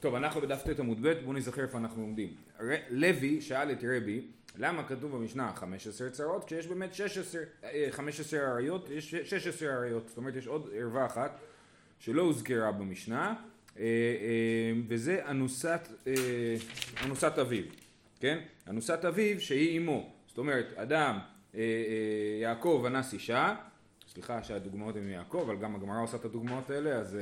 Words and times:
טוב, 0.00 0.14
אנחנו 0.14 0.40
בדף 0.40 0.62
ט 0.62 0.80
עמוד 0.80 0.98
ב', 1.02 1.12
בואו 1.24 1.32
נזכר 1.32 1.62
איפה 1.62 1.78
אנחנו 1.78 2.02
עומדים. 2.02 2.34
לוי 2.90 3.40
שאל 3.40 3.72
את 3.72 3.84
רבי, 3.84 4.26
למה 4.58 4.84
כתוב 4.88 5.16
במשנה 5.16 5.52
15 5.54 6.10
צרות 6.10 6.44
כשיש 6.44 6.66
באמת 6.66 6.94
16, 6.94 7.42
15 7.90 8.40
אריות, 8.40 8.90
יש 8.90 9.14
16 9.14 9.68
אריות, 9.68 10.08
זאת 10.08 10.16
אומרת 10.16 10.36
יש 10.36 10.46
עוד 10.46 10.70
ערווה 10.74 11.06
אחת 11.06 11.38
שלא 11.98 12.22
הוזכרה 12.22 12.72
במשנה, 12.72 13.34
אה, 13.78 13.82
אה, 13.82 14.72
וזה 14.88 15.24
אה, 15.26 15.30
אנוסת 17.04 17.38
אביו, 17.40 17.64
כן? 18.20 18.38
אנוסת 18.68 19.04
אביו 19.04 19.40
שהיא 19.40 19.78
אמו, 19.78 20.12
זאת 20.28 20.38
אומרת 20.38 20.72
אדם, 20.76 21.18
יעקב 22.40 22.84
אנס 22.86 23.12
אישה, 23.12 23.54
סליחה 24.08 24.42
שהדוגמאות 24.42 24.96
הן 24.96 25.02
מיעקב, 25.02 25.44
אבל 25.46 25.56
גם 25.56 25.74
הגמרא 25.74 26.02
עושה 26.02 26.16
את 26.16 26.24
הדוגמאות 26.24 26.70
האלה, 26.70 26.90
אז 26.90 27.18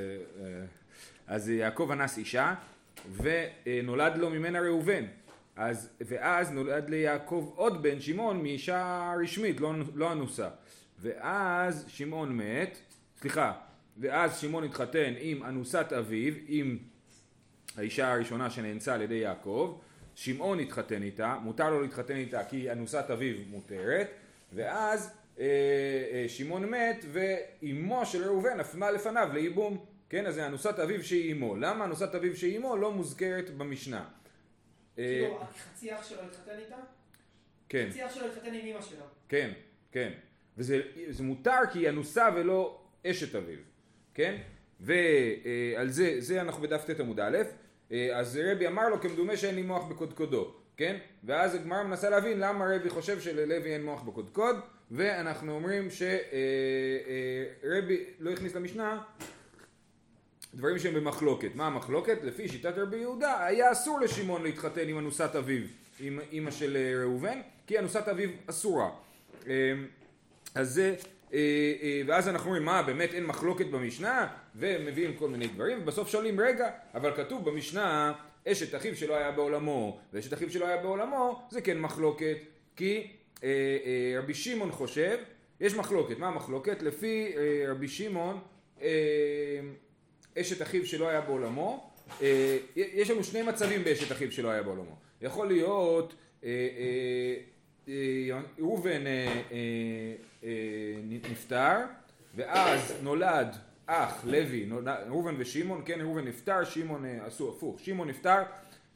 אז 1.30 1.48
יעקב 1.48 1.90
אנס 1.92 2.18
אישה 2.18 2.54
ונולד 3.16 4.16
לו 4.16 4.30
ממנה 4.30 4.60
ראובן. 4.60 5.04
אז, 5.56 5.88
ואז 6.00 6.50
נולד 6.50 6.90
ליעקב 6.90 7.52
עוד 7.56 7.82
בן 7.82 8.00
שמעון 8.00 8.42
מאישה 8.42 9.12
רשמית 9.22 9.60
לא, 9.60 9.72
לא 9.94 10.12
אנוסה. 10.12 10.48
ואז 11.00 11.84
שמעון 11.88 12.36
מת 12.36 12.78
סליחה 13.20 13.52
ואז 13.98 14.38
שמעון 14.38 14.64
התחתן 14.64 15.12
עם 15.20 15.42
אנוסת 15.42 15.92
אביו 15.98 16.34
עם 16.46 16.78
האישה 17.76 18.12
הראשונה 18.12 18.50
שנאנסה 18.50 18.94
על 18.94 19.02
ידי 19.02 19.14
יעקב. 19.14 19.78
שמעון 20.14 20.60
התחתן 20.60 21.02
איתה 21.02 21.36
מותר 21.42 21.70
לו 21.70 21.82
להתחתן 21.82 22.16
איתה 22.16 22.44
כי 22.44 22.72
אנוסת 22.72 23.10
אביו 23.12 23.36
מותרת. 23.50 24.10
ואז 24.52 25.10
אה, 25.40 25.44
אה, 26.12 26.24
שמעון 26.28 26.64
מת 26.64 27.04
ואימו 27.12 28.06
של 28.06 28.24
ראובן 28.24 28.56
נפלה 28.56 28.90
לפניו 28.90 29.28
לייבום 29.32 29.84
כן, 30.10 30.26
אז 30.26 30.34
זה 30.34 30.46
אנוסת 30.46 30.78
אביו 30.78 31.04
שהיא 31.04 31.32
אמו. 31.32 31.56
למה 31.56 31.84
אנוסת 31.84 32.14
אביו 32.14 32.36
שהיא 32.36 32.58
אמו 32.58 32.76
לא 32.76 32.92
מוזכרת 32.92 33.50
במשנה? 33.50 34.04
כאילו, 34.96 35.38
חצי 35.58 35.94
אח 35.94 36.08
שלו 36.08 36.22
התחתן 36.22 36.58
איתה? 36.58 36.76
כן. 37.68 37.88
חצי 37.90 38.06
אח 38.06 38.14
שלו 38.14 38.26
התחתן 38.26 38.54
עם 38.54 38.66
אמא 38.66 38.82
שלו. 38.82 39.04
כן, 39.28 39.50
כן. 39.92 40.12
וזה 40.58 40.82
מותר 41.20 41.58
כי 41.72 41.78
היא 41.78 41.88
אנוסה 41.88 42.28
ולא 42.36 42.80
אשת 43.06 43.34
אביו, 43.34 43.58
כן? 44.14 44.36
ועל 44.80 45.88
זה, 45.88 46.16
זה 46.18 46.40
אנחנו 46.40 46.62
בדף 46.62 46.84
ט 46.90 47.00
עמוד 47.00 47.20
א', 47.20 47.38
אז 48.14 48.40
רבי 48.44 48.66
אמר 48.66 48.88
לו 48.88 49.00
כמדומה 49.00 49.36
שאין 49.36 49.54
לי 49.54 49.62
מוח 49.62 49.84
בקודקודו, 49.84 50.54
כן? 50.76 50.96
ואז 51.24 51.54
הגמרא 51.54 51.82
מנסה 51.82 52.10
להבין 52.10 52.40
למה 52.40 52.74
רבי 52.74 52.90
חושב 52.90 53.20
שללוי 53.20 53.72
אין 53.72 53.84
מוח 53.84 54.02
בקודקוד, 54.02 54.56
ואנחנו 54.90 55.52
אומרים 55.52 55.88
שרבי 57.62 58.04
לא 58.18 58.30
הכניס 58.30 58.54
למשנה 58.54 59.02
דברים 60.54 60.78
שהם 60.78 60.94
במחלוקת. 60.94 61.54
מה 61.54 61.66
המחלוקת? 61.66 62.18
לפי 62.22 62.48
שיטת 62.48 62.78
רבי 62.78 62.96
יהודה 62.96 63.44
היה 63.44 63.72
אסור 63.72 64.00
לשמעון 64.00 64.42
להתחתן 64.42 64.88
עם 64.88 64.98
אנוסת 64.98 65.36
אביו, 65.36 65.62
עם 66.00 66.20
אימא 66.32 66.50
של 66.50 66.76
אה, 66.76 67.02
ראובן, 67.02 67.40
כי 67.66 67.78
אנוסת 67.78 68.08
אביו 68.08 68.30
אסורה. 68.46 68.90
אה, 69.48 69.72
אז 70.54 70.74
זה, 70.74 70.94
אה, 71.32 72.02
ואז 72.06 72.28
אנחנו 72.28 72.46
אומרים 72.46 72.64
מה 72.64 72.82
באמת 72.82 73.14
אין 73.14 73.26
מחלוקת 73.26 73.66
במשנה 73.66 74.26
ומביאים 74.56 75.14
כל 75.14 75.28
מיני 75.28 75.46
דברים 75.46 75.78
ובסוף 75.82 76.08
שואלים 76.08 76.40
רגע 76.40 76.70
אבל 76.94 77.16
כתוב 77.16 77.50
במשנה 77.50 78.12
אשת 78.48 78.74
אחיו 78.74 78.96
שלא 78.96 79.16
היה 79.16 79.30
בעולמו 79.30 80.00
ואשת 80.12 80.32
אחיו 80.32 80.50
שלא 80.50 80.66
היה 80.66 80.76
בעולמו 80.76 81.42
זה 81.50 81.60
כן 81.60 81.80
מחלוקת 81.80 82.36
כי 82.76 83.12
רבי 84.18 84.34
שמעון 84.34 84.72
חושב 84.72 85.18
יש 85.60 85.74
מחלוקת 85.74 86.18
מה 86.18 86.28
המחלוקת? 86.28 86.82
לפי 86.82 87.32
רבי 87.68 87.88
שמעון 87.88 88.40
אשת 90.38 90.62
אחיו 90.62 90.86
שלא 90.86 91.08
היה 91.08 91.20
בעולמו, 91.20 91.90
אה, 92.22 92.58
יש 92.76 93.10
לנו 93.10 93.24
שני 93.24 93.42
מצבים 93.42 93.84
באשת 93.84 94.12
אחיו 94.12 94.32
שלא 94.32 94.48
היה 94.50 94.62
בעולמו. 94.62 94.96
יכול 95.22 95.46
להיות 95.46 96.14
אה, 96.44 96.68
אה, 97.88 98.40
ראובן 98.58 99.04
נפטר 101.30 101.76
ואז 102.34 102.94
נולד 103.02 103.56
אח 103.86 104.24
לוי, 104.24 104.68
ראובן 105.08 105.34
ושמעון, 105.38 105.82
כן 105.84 106.00
ראובן 106.00 106.24
נפטר, 106.24 106.64
שמעון 106.64 107.04
עשו 107.04 107.48
הפוך, 107.48 107.80
שמעון 107.80 108.08
נפטר, 108.08 108.42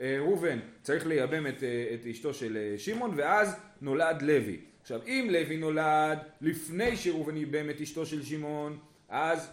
ראובן 0.01 0.59
צריך 0.83 1.07
לייבם 1.07 1.47
את, 1.47 1.63
את 1.95 2.07
אשתו 2.11 2.35
של 2.35 2.75
שמעון 2.77 3.13
ואז 3.17 3.57
נולד 3.81 4.23
לוי. 4.23 4.61
עכשיו 4.83 5.01
אם 5.07 5.29
לוי 5.31 5.57
נולד 5.57 6.19
לפני 6.41 6.97
שראובן 6.97 7.37
ייבם 7.37 7.71
את 7.71 7.81
אשתו 7.81 8.07
של 8.07 8.23
שמעון 8.23 8.79
אז 9.09 9.51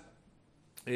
אה, 0.88 0.94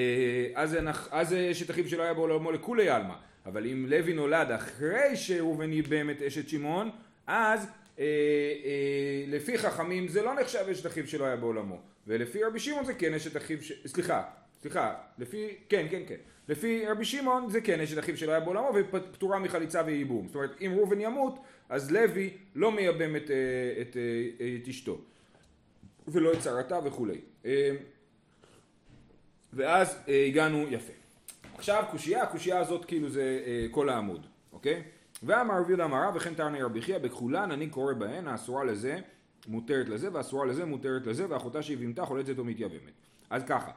אז, 0.55 0.77
אז 1.11 1.33
אשת 1.51 1.69
אחיו 1.69 1.89
שלא 1.89 2.03
היה 2.03 2.13
בעולמו 2.13 2.51
לכולי 2.51 2.89
עלמא, 2.89 3.13
אבל 3.45 3.65
אם 3.65 3.85
לוי 3.89 4.13
נולד 4.13 4.51
אחרי 4.51 5.15
שראובן 5.15 5.73
ייבם 5.73 6.09
את 6.09 6.21
אשת 6.21 6.49
שמעון, 6.49 6.89
אז 7.27 7.67
אה, 7.99 8.03
אה, 8.65 9.23
לפי 9.27 9.57
חכמים 9.57 10.07
זה 10.07 10.21
לא 10.21 10.33
נחשב 10.41 10.65
אשת 10.71 10.85
אחיו 10.85 11.07
שלא 11.07 11.25
היה 11.25 11.35
בעולמו, 11.35 11.81
ולפי 12.07 12.43
רבי 12.43 12.59
שמעון 12.59 12.85
זה 12.85 12.93
כן 12.93 13.13
אשת 13.13 13.37
אחיו, 13.37 13.63
ש... 13.63 13.71
סליחה, 13.85 14.23
סליחה, 14.61 14.93
לפי, 15.17 15.47
כן, 15.69 15.85
כן, 15.89 16.01
כן, 16.07 16.15
לפי 16.49 16.85
רבי 16.87 17.05
שמעון 17.05 17.49
זה 17.49 17.61
כן 17.61 17.79
אשת 17.79 17.99
אחיו 17.99 18.17
שלא 18.17 18.31
היה 18.31 18.39
בעולמו 18.39 18.71
ופטורה 18.91 19.39
מחליצה 19.39 19.81
וייבום, 19.85 20.27
זאת 20.27 20.35
אומרת 20.35 20.61
אם 20.61 20.71
ראובן 20.75 21.01
ימות 21.01 21.39
אז 21.69 21.91
לוי 21.91 22.29
לא 22.55 22.71
מייבם 22.71 23.15
את, 23.15 23.31
אה, 23.31 23.81
את, 23.81 23.87
את, 23.89 23.97
אה, 24.41 24.55
את 24.63 24.67
אשתו. 24.67 25.01
ולא 26.07 26.33
את 26.33 26.39
צרתה 26.39 26.79
וכולי. 26.85 27.19
ואז 29.55 29.97
אה, 30.07 30.25
הגענו 30.25 30.65
יפה. 30.69 30.93
עכשיו 31.55 31.83
קושייה, 31.91 32.23
הקושייה 32.23 32.59
הזאת 32.59 32.85
כאילו 32.85 33.09
זה 33.09 33.43
אה, 33.45 33.65
כל 33.71 33.89
העמוד, 33.89 34.27
אוקיי? 34.53 34.83
ואמר 35.23 35.55
רבי 35.59 35.67
יהודה 35.67 35.85
אמרה 35.85 36.11
וכן 36.15 36.33
תרני 36.33 36.63
רבי 36.63 36.81
חייא 36.81 36.97
בכחולן 36.97 37.51
אני 37.51 37.69
קורא 37.69 37.93
בהן 37.93 38.27
האסורה 38.27 38.63
לזה 38.63 38.99
מותרת 39.47 39.89
לזה 39.89 40.13
והאסורה 40.13 40.45
לזה 40.45 40.65
מותרת 40.65 41.07
לזה 41.07 41.25
ואחותה 41.29 41.63
שהיא 41.63 41.77
שהבהמתה 41.77 42.05
חולצת 42.05 42.37
או 42.39 42.43
מתייבמת. 42.43 42.93
אז 43.29 43.43
ככה, 43.43 43.71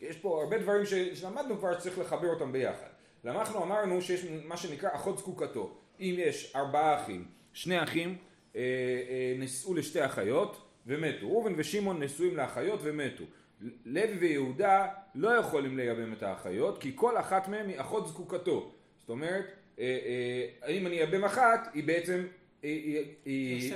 יש 0.00 0.16
פה 0.16 0.42
הרבה 0.42 0.58
דברים 0.58 0.86
שלמדנו 1.14 1.58
כבר 1.58 1.78
שצריך 1.78 1.98
לחבר 1.98 2.28
אותם 2.28 2.52
ביחד. 2.52 2.88
אנחנו 3.24 3.62
אמרנו 3.62 4.02
שיש 4.02 4.26
מה 4.44 4.56
שנקרא 4.56 4.90
אחות 4.94 5.18
זקוקתו. 5.18 5.76
אם 6.00 6.14
יש 6.18 6.52
ארבעה 6.56 7.02
אחים, 7.02 7.24
שני 7.52 7.82
אחים 7.82 8.16
אה, 8.56 8.60
אה, 8.60 9.34
נשאו 9.38 9.74
לשתי 9.74 10.04
אחיות 10.04 10.62
ומתו. 10.86 11.26
ראובן 11.26 11.52
ושמעון 11.56 12.02
נשואים 12.02 12.36
לאחיות 12.36 12.80
ומתו. 12.82 13.24
לוי 13.84 14.16
ויהודה 14.18 14.86
לא 15.14 15.30
יכולים 15.30 15.76
לייבם 15.76 16.12
את 16.12 16.22
האחיות 16.22 16.78
כי 16.78 16.92
כל 16.94 17.18
אחת 17.18 17.48
מהן 17.48 17.68
היא 17.68 17.80
אחות 17.80 18.08
זקוקתו. 18.08 18.72
זאת 19.00 19.10
אומרת 19.10 19.44
אה, 19.78 19.98
אה, 20.64 20.68
אם 20.68 20.86
אני 20.86 20.96
אייבם 20.96 21.24
אחת 21.24 21.68
היא 21.74 21.84
בעצם 21.84 22.26
היא, 22.62 23.04
היא, 23.24 23.72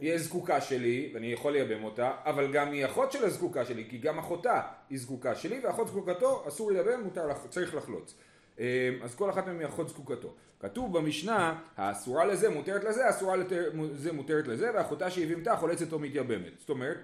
היא 0.00 0.18
זקוקה 0.18 0.60
שלי 0.60 1.10
ואני 1.14 1.32
יכול 1.32 1.52
לייבם 1.52 1.84
אותה 1.84 2.12
אבל 2.24 2.52
גם 2.52 2.72
היא 2.72 2.84
אחות 2.84 3.12
של 3.12 3.24
הזקוקה 3.24 3.64
שלי 3.64 3.84
כי 3.88 3.98
גם 3.98 4.18
אחותה 4.18 4.60
היא 4.90 4.98
זקוקה 4.98 5.34
שלי 5.34 5.60
ואחות 5.64 5.88
זקוקתו 5.88 6.44
אסור 6.48 6.72
לייבם 6.72 7.00
מותר 7.00 7.28
צריך 7.50 7.74
לחלוץ. 7.74 8.14
אה, 8.60 8.90
אז 9.02 9.14
כל 9.14 9.30
אחת 9.30 9.46
מהן 9.46 9.58
היא 9.58 9.66
אחות 9.66 9.88
זקוקתו. 9.88 10.34
כתוב 10.60 10.98
במשנה 10.98 11.60
האסורה 11.76 12.24
לזה 12.24 12.50
מותרת 12.50 12.84
לזה 12.84 13.06
האסורה 13.06 13.36
לזה 13.36 14.12
מותרת 14.12 14.46
לזה 14.46 14.70
ואחותה 14.74 15.10
שהבימתה 15.10 15.56
חולצת 15.56 15.92
או 15.92 15.98
מתייבמת. 15.98 16.52
זאת 16.58 16.70
אומרת 16.70 16.98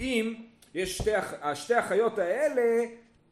אם 0.00 0.34
יש 0.78 0.98
שתי, 0.98 1.10
שתי 1.54 1.74
החיות 1.74 2.18
האלה, 2.18 2.84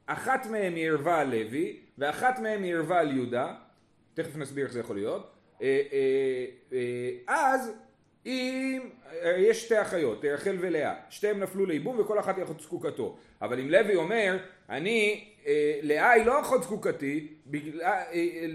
אחת 0.07 0.47
מהן 0.47 0.75
היא 0.75 0.91
ערווה 0.91 1.21
על 1.21 1.31
לוי, 1.31 1.77
ואחת 1.99 2.39
מהן 2.39 2.63
היא 2.63 2.75
ערווה 2.75 3.01
על 3.01 3.17
יהודה, 3.17 3.55
תכף 4.15 4.37
נסביר 4.37 4.65
איך 4.65 4.73
זה 4.73 4.81
יכול 4.81 4.97
להיות, 4.97 5.31
אה, 5.63 5.83
אה, 5.93 6.45
אה, 6.73 7.55
אז 7.55 7.73
אם 8.27 8.83
יש 9.39 9.65
שתי 9.65 9.83
אחיות, 9.83 10.25
רחל 10.25 10.57
ולאה, 10.61 10.95
שתיהן 11.11 11.39
נפלו 11.39 11.67
לייבום 11.67 11.99
וכל 11.99 12.19
אחת 12.19 12.37
היא 12.37 12.45
אחות 12.45 12.61
זקוקתו, 12.61 13.17
אבל 13.43 13.61
אם 13.61 13.71
לוי 13.71 13.95
אומר, 13.95 14.37
אני, 14.71 15.29
לאה 15.83 16.11
היא 16.11 16.27
לא 16.27 16.41
אחות 16.41 16.63
זקוקתי, 16.63 17.29
בגלל, 17.47 18.03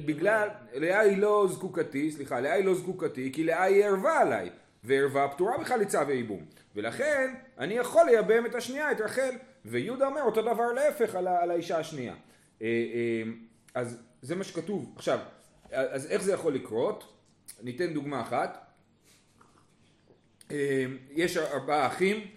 בגלל, 0.06 0.50
לאה 0.74 1.00
היא 1.00 1.18
לא 1.18 1.48
זקוקתי, 1.52 2.12
סליחה, 2.12 2.40
לאה 2.40 2.54
היא 2.54 2.66
לא 2.66 2.76
זקוקתי, 2.76 3.32
כי 3.34 3.44
לאה 3.44 3.64
היא 3.64 3.86
ערווה 3.86 4.20
עליי, 4.20 4.50
וערווה 4.84 5.28
פטורה 5.28 5.58
מחליצה 5.58 6.04
וייבום. 6.08 6.46
ולכן 6.76 7.34
אני 7.58 7.74
יכול 7.74 8.06
לייבם 8.06 8.46
את 8.46 8.56
השנייה, 8.56 8.92
את 8.92 9.02
רחל, 9.02 9.36
ויהודה 9.66 10.08
אומר 10.08 10.22
אותו 10.22 10.42
דבר 10.42 10.72
להפך 10.72 11.16
על, 11.16 11.28
על 11.28 11.52
האישה 11.52 11.78
השנייה. 11.78 12.14
אה, 12.62 12.68
אה, 12.68 13.32
אז 13.74 14.02
זה 14.22 14.36
מה 14.36 14.44
שכתוב. 14.44 14.94
עכשיו, 14.96 15.20
אז 15.72 16.06
איך 16.12 16.22
זה 16.22 16.34
יכול 16.34 16.54
לקרות? 16.54 17.14
ניתן 17.64 17.94
דוגמה 17.94 18.22
אחת. 18.22 18.72
אה, 20.52 20.86
יש 21.12 21.38
ארבעה 21.38 21.88
אחים, 21.88 22.28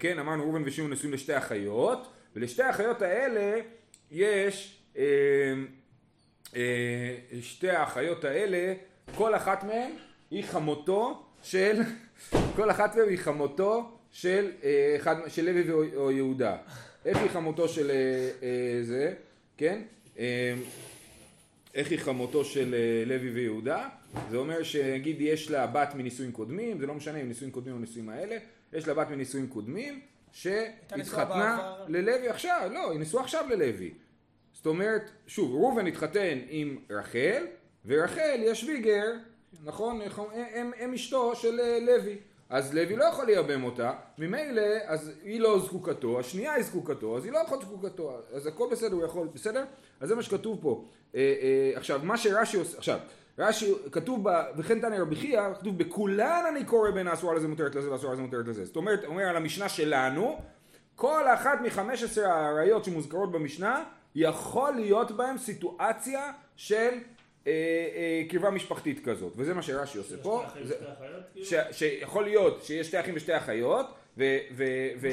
כן, 0.00 0.18
אמרנו 0.18 0.42
ראובן 0.42 0.62
ושמעון 0.64 0.92
נשואים 0.92 1.12
לשתי 1.12 1.38
אחיות, 1.38 2.12
ולשתי 2.36 2.62
האחיות 2.62 3.02
האלה 3.02 3.60
יש, 4.10 4.82
שתי 7.40 7.70
האחיות 7.70 8.24
האלה, 8.24 8.74
כל 9.16 9.34
אחת 9.34 9.64
מהן 9.64 9.90
היא 10.30 10.44
חמותו 10.44 11.26
של 11.44 11.80
כל 12.56 12.70
אחת 12.70 12.96
מהן 12.96 13.08
היא 13.08 13.18
חמותו 13.18 13.90
של, 14.10 14.50
אה, 14.64 14.96
אחד, 14.96 15.16
של 15.28 15.44
לוי 15.44 15.96
או 15.96 16.10
יהודה. 16.10 16.56
איך 17.04 17.18
היא 17.18 17.30
חמותו 17.30 17.68
של 17.68 17.90
אה, 17.90 17.96
אה, 18.42 18.82
זה, 18.82 19.14
כן? 19.56 19.82
איך 21.74 21.90
היא 21.90 21.98
חמותו 21.98 22.44
של 22.44 22.74
לוי 23.06 23.30
ויהודה? 23.30 23.88
זה 24.30 24.36
אומר 24.36 24.62
שנגיד 24.62 25.16
יש 25.20 25.50
לה 25.50 25.66
בת 25.66 25.94
מנישואים 25.94 26.32
קודמים, 26.32 26.78
זה 26.78 26.86
לא 26.86 26.94
משנה 26.94 27.20
אם 27.20 27.28
נישואים 27.28 27.50
קודמים 27.50 27.74
או 27.74 27.80
נישואים 27.80 28.08
האלה, 28.08 28.36
יש 28.72 28.88
לה 28.88 28.94
בת 28.94 29.10
מנישואים 29.10 29.46
קודמים, 29.46 30.00
שהתחתנה. 30.32 31.74
ללוי 31.88 32.28
עכשיו, 32.28 32.70
לא, 32.72 32.90
היא 32.90 33.00
נשואה 33.00 33.22
עכשיו 33.22 33.44
ללוי. 33.50 33.94
זאת 34.52 34.66
אומרת, 34.66 35.10
שוב, 35.26 35.54
ראובן 35.54 35.86
התחתן 35.86 36.38
עם 36.48 36.78
רחל, 36.90 37.46
ורחל 37.86 38.38
היא 38.40 38.50
השוויגר, 38.50 39.12
נכון? 39.64 40.00
הם, 40.54 40.70
הם 40.78 40.94
אשתו 40.94 41.36
של 41.36 41.60
אה, 41.60 41.78
לוי. 41.80 42.18
אז 42.50 42.74
לוי 42.74 42.96
לא 42.96 43.04
יכול 43.04 43.26
לייבם 43.26 43.64
אותה, 43.64 43.92
ממילא, 44.18 44.62
אז 44.86 45.12
היא 45.22 45.40
לא 45.40 45.58
זקוקתו, 45.58 46.20
השנייה 46.20 46.52
היא 46.52 46.64
זקוקתו, 46.64 47.16
אז 47.16 47.24
היא 47.24 47.32
לא 47.32 47.38
יכולה 47.38 47.62
זקוקתו, 47.62 48.20
אז 48.32 48.46
הכל 48.46 48.68
בסדר, 48.70 48.96
הוא 48.96 49.04
יכול, 49.04 49.28
בסדר? 49.34 49.64
אז 50.00 50.08
זה 50.08 50.14
מה 50.14 50.22
שכתוב 50.22 50.58
פה. 50.62 50.84
אה, 51.14 51.20
אה, 51.20 51.72
עכשיו, 51.78 52.00
מה 52.02 52.16
שרש"י 52.16 52.56
עושה, 52.56 52.78
עכשיו, 52.78 52.98
רש"י, 53.38 53.72
כתוב 53.92 54.28
ב... 54.28 54.42
וכן 54.56 54.80
תנא 54.80 54.96
רבי 54.96 55.16
חייא, 55.16 55.40
כתוב 55.60 55.78
בכולן 55.78 56.44
אני 56.50 56.64
קורא 56.64 56.90
בין 56.90 57.08
האסורה 57.08 57.34
לזה 57.34 57.48
מותרת 57.48 57.74
לזה 57.74 57.90
והאסורה 57.90 58.12
לזה 58.12 58.22
מותרת 58.22 58.46
לזה. 58.46 58.64
זאת 58.64 58.76
אומרת, 58.76 59.04
אומר 59.04 59.22
על 59.24 59.36
המשנה 59.36 59.68
שלנו, 59.68 60.38
כל 60.96 61.24
אחת 61.34 61.60
מחמש 61.64 62.02
עשרה 62.02 62.34
האריות 62.34 62.84
שמוזכרות 62.84 63.32
במשנה, 63.32 63.84
יכול 64.14 64.72
להיות 64.72 65.10
בהם 65.10 65.38
סיטואציה 65.38 66.32
של 66.56 66.90
קרבה 68.28 68.50
משפחתית 68.50 69.04
כזאת, 69.04 69.32
וזה 69.36 69.54
מה 69.54 69.62
שרש"י 69.62 69.98
עושה 69.98 70.16
פה, 70.22 70.42
שתי 70.48 70.52
אחים 70.52 70.66
זה- 70.66 70.74
ושתי 70.74 70.92
אחיות, 70.92 71.22
כאילו? 71.32 71.46
ש, 71.46 71.54
שיכול 71.78 72.24
להיות 72.24 72.62
שיש 72.64 72.86
שתי 72.86 73.00
אחים 73.00 73.14
ושתי 73.16 73.36
אחיות, 73.36 73.86
ו... 74.18 74.24
ו, 74.56 74.64
ו 75.00 75.08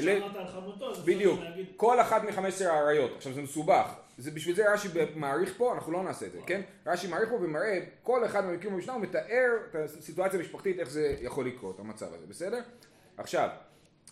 חמותו, 0.53 0.93
בדיוק, 1.05 1.39
כל 1.77 2.01
אחת 2.01 2.23
מחמש 2.23 2.53
עשרה 2.53 2.73
האריות, 2.73 3.11
עכשיו 3.17 3.33
זה 3.33 3.41
מסובך, 3.41 3.85
זה 4.17 4.31
בשביל 4.31 4.55
זה 4.55 4.73
רש"י 4.73 4.87
מעריך 5.15 5.53
פה, 5.57 5.73
אנחנו 5.73 5.91
לא 5.91 6.03
נעשה 6.03 6.25
את 6.25 6.31
זה, 6.31 6.39
כן? 6.45 6.61
רש"י 6.85 7.07
מעריך 7.07 7.29
פה 7.29 7.35
ומראה 7.35 7.79
כל 8.03 8.25
אחד 8.25 8.45
מהמקרים 8.45 8.73
במשנה, 8.73 8.93
הוא 8.93 9.01
מתאר 9.01 9.47
את 9.69 9.75
הסיטואציה 9.75 10.39
המשפחתית, 10.39 10.79
איך 10.79 10.89
זה 10.89 11.15
יכול 11.21 11.45
לקרות, 11.47 11.79
המצב 11.79 12.05
הזה, 12.13 12.25
בסדר? 12.29 12.59
עכשיו, 13.17 13.49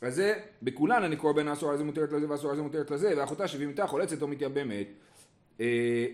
אז 0.01 0.15
זה, 0.15 0.33
בכולן 0.63 1.03
אני 1.03 1.15
קורא 1.15 1.33
בין 1.33 1.47
האסורה 1.47 1.73
הזה 1.73 1.83
מותרת 1.83 2.11
לזה 2.11 2.29
והאסורה 2.29 2.53
הזה 2.53 2.61
מותרת 2.61 2.91
לזה, 2.91 3.13
ואחותה 3.17 3.47
שבהמתה 3.47 3.87
חולצת 3.87 4.21
או 4.21 4.27
מתייבמת. 4.27 4.87
אה, 5.59 5.65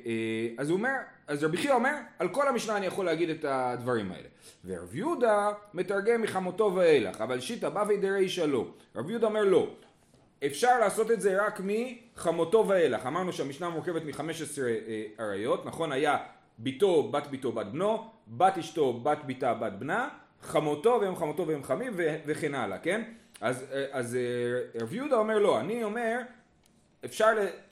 אה, 0.05 0.47
אז 0.57 0.69
הוא 0.69 0.77
אומר, 0.77 0.95
אז 1.27 1.43
רבי 1.43 1.57
חייא 1.57 1.73
אומר, 1.73 1.93
על 2.19 2.29
כל 2.29 2.47
המשנה 2.47 2.77
אני 2.77 2.85
יכול 2.85 3.05
להגיד 3.05 3.29
את 3.29 3.45
הדברים 3.47 4.11
האלה. 4.11 4.27
ורב 4.65 4.95
יהודה 4.95 5.51
מתרגם 5.73 6.21
מחמותו 6.21 6.71
ואילך, 6.75 7.21
אבל 7.21 7.39
שיטא 7.39 7.69
בבי 7.69 7.97
דרישא 7.97 8.41
לא. 8.41 8.67
רב 8.95 9.09
יהודה 9.09 9.27
אומר 9.27 9.43
לא. 9.43 9.69
אפשר 10.45 10.79
לעשות 10.79 11.11
את 11.11 11.21
זה 11.21 11.45
רק 11.45 11.61
מחמותו 11.63 12.65
ואילך. 12.67 13.05
אמרנו 13.05 13.33
שהמשנה 13.33 13.69
מורכבת 13.69 14.01
מ-15 14.05 14.21
אה, 14.59 15.03
אריות, 15.19 15.65
נכון? 15.65 15.91
היה 15.91 16.17
ביתו, 16.57 17.03
בת 17.11 17.27
ביתו, 17.27 17.51
בת 17.51 17.65
בנו, 17.65 18.09
בת 18.27 18.57
אשתו, 18.57 18.93
בת 18.93 19.23
ביתה, 19.25 19.53
בת 19.53 19.73
בנה, 19.73 20.09
חמותו 20.41 20.97
והם 21.01 21.15
חמותו 21.15 21.47
והם 21.47 21.63
חמים 21.63 21.93
וכן 22.25 22.55
הלאה, 22.55 22.77
כן? 22.77 23.03
אז, 23.41 23.65
אה, 23.73 23.85
אז 23.91 24.15
אה, 24.15 24.81
רב 24.81 24.93
יהודה 24.93 25.15
אומר 25.15 25.39
לא, 25.39 25.59
אני 25.59 25.83
אומר, 25.83 26.19
אפשר, 27.05 27.27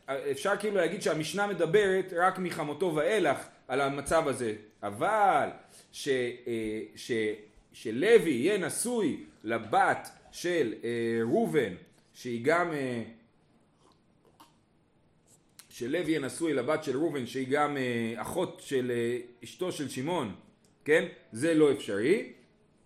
אפשר 0.08 0.58
כאילו 0.60 0.76
להגיד 0.76 1.02
שהמשנה 1.02 1.48
מדברת 1.48 2.14
רק 2.18 2.40
מחמותו 2.40 2.96
ואילך 2.96 3.38
על 3.68 3.82
המצב 3.82 4.28
הזה, 4.28 4.56
אבל 4.84 5.50
ש, 5.92 6.08
אה, 6.08 6.82
ש, 6.96 7.12
שלוי 7.74 8.30
יהיה 8.30 8.58
נשוי 8.58 9.24
לבת 9.44 10.10
של 10.32 10.74
אה, 10.84 10.90
ראובן, 11.22 11.74
שהיא 12.14 12.46
גם, 12.46 12.74
אה, 12.74 13.04
שלוי 15.70 16.02
יהיה 16.02 16.20
נשוי 16.20 16.54
לבת 16.54 16.84
של 16.84 16.98
ראובן, 16.98 17.26
שהיא 17.26 17.48
גם 17.50 17.78
אה, 17.78 18.14
אחות 18.22 18.62
של 18.66 18.92
אה, 18.92 19.18
אשתו 19.44 19.72
של 19.72 19.90
שמעון, 19.90 20.36
כן? 20.86 21.06
זה 21.32 21.54
לא 21.54 21.72
אפשרי, 21.72 22.34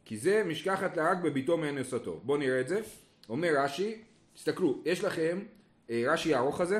כי 0.05 0.17
זה 0.17 0.43
משכחת 0.43 0.97
לה 0.97 1.11
רק 1.11 1.17
בביתו 1.17 1.57
מאנוסתו. 1.57 2.19
בואו 2.23 2.37
נראה 2.37 2.59
את 2.59 2.67
זה. 2.67 2.81
אומר 3.29 3.49
רש"י, 3.57 4.01
תסתכלו, 4.35 4.81
יש 4.85 5.03
לכם 5.03 5.39
אה, 5.89 6.03
רש"י 6.07 6.33
הארוך 6.33 6.61
הזה, 6.61 6.79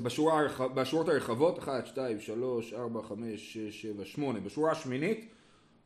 בשורה, 0.00 0.42
בשורות 0.74 1.08
הרחבות, 1.08 1.58
1, 1.58 1.86
2, 1.86 2.20
3, 2.20 2.72
4, 2.72 3.02
5, 3.02 3.52
6, 3.52 3.82
7, 3.82 4.04
8, 4.04 4.40
בשורה 4.40 4.72
השמינית, 4.72 5.28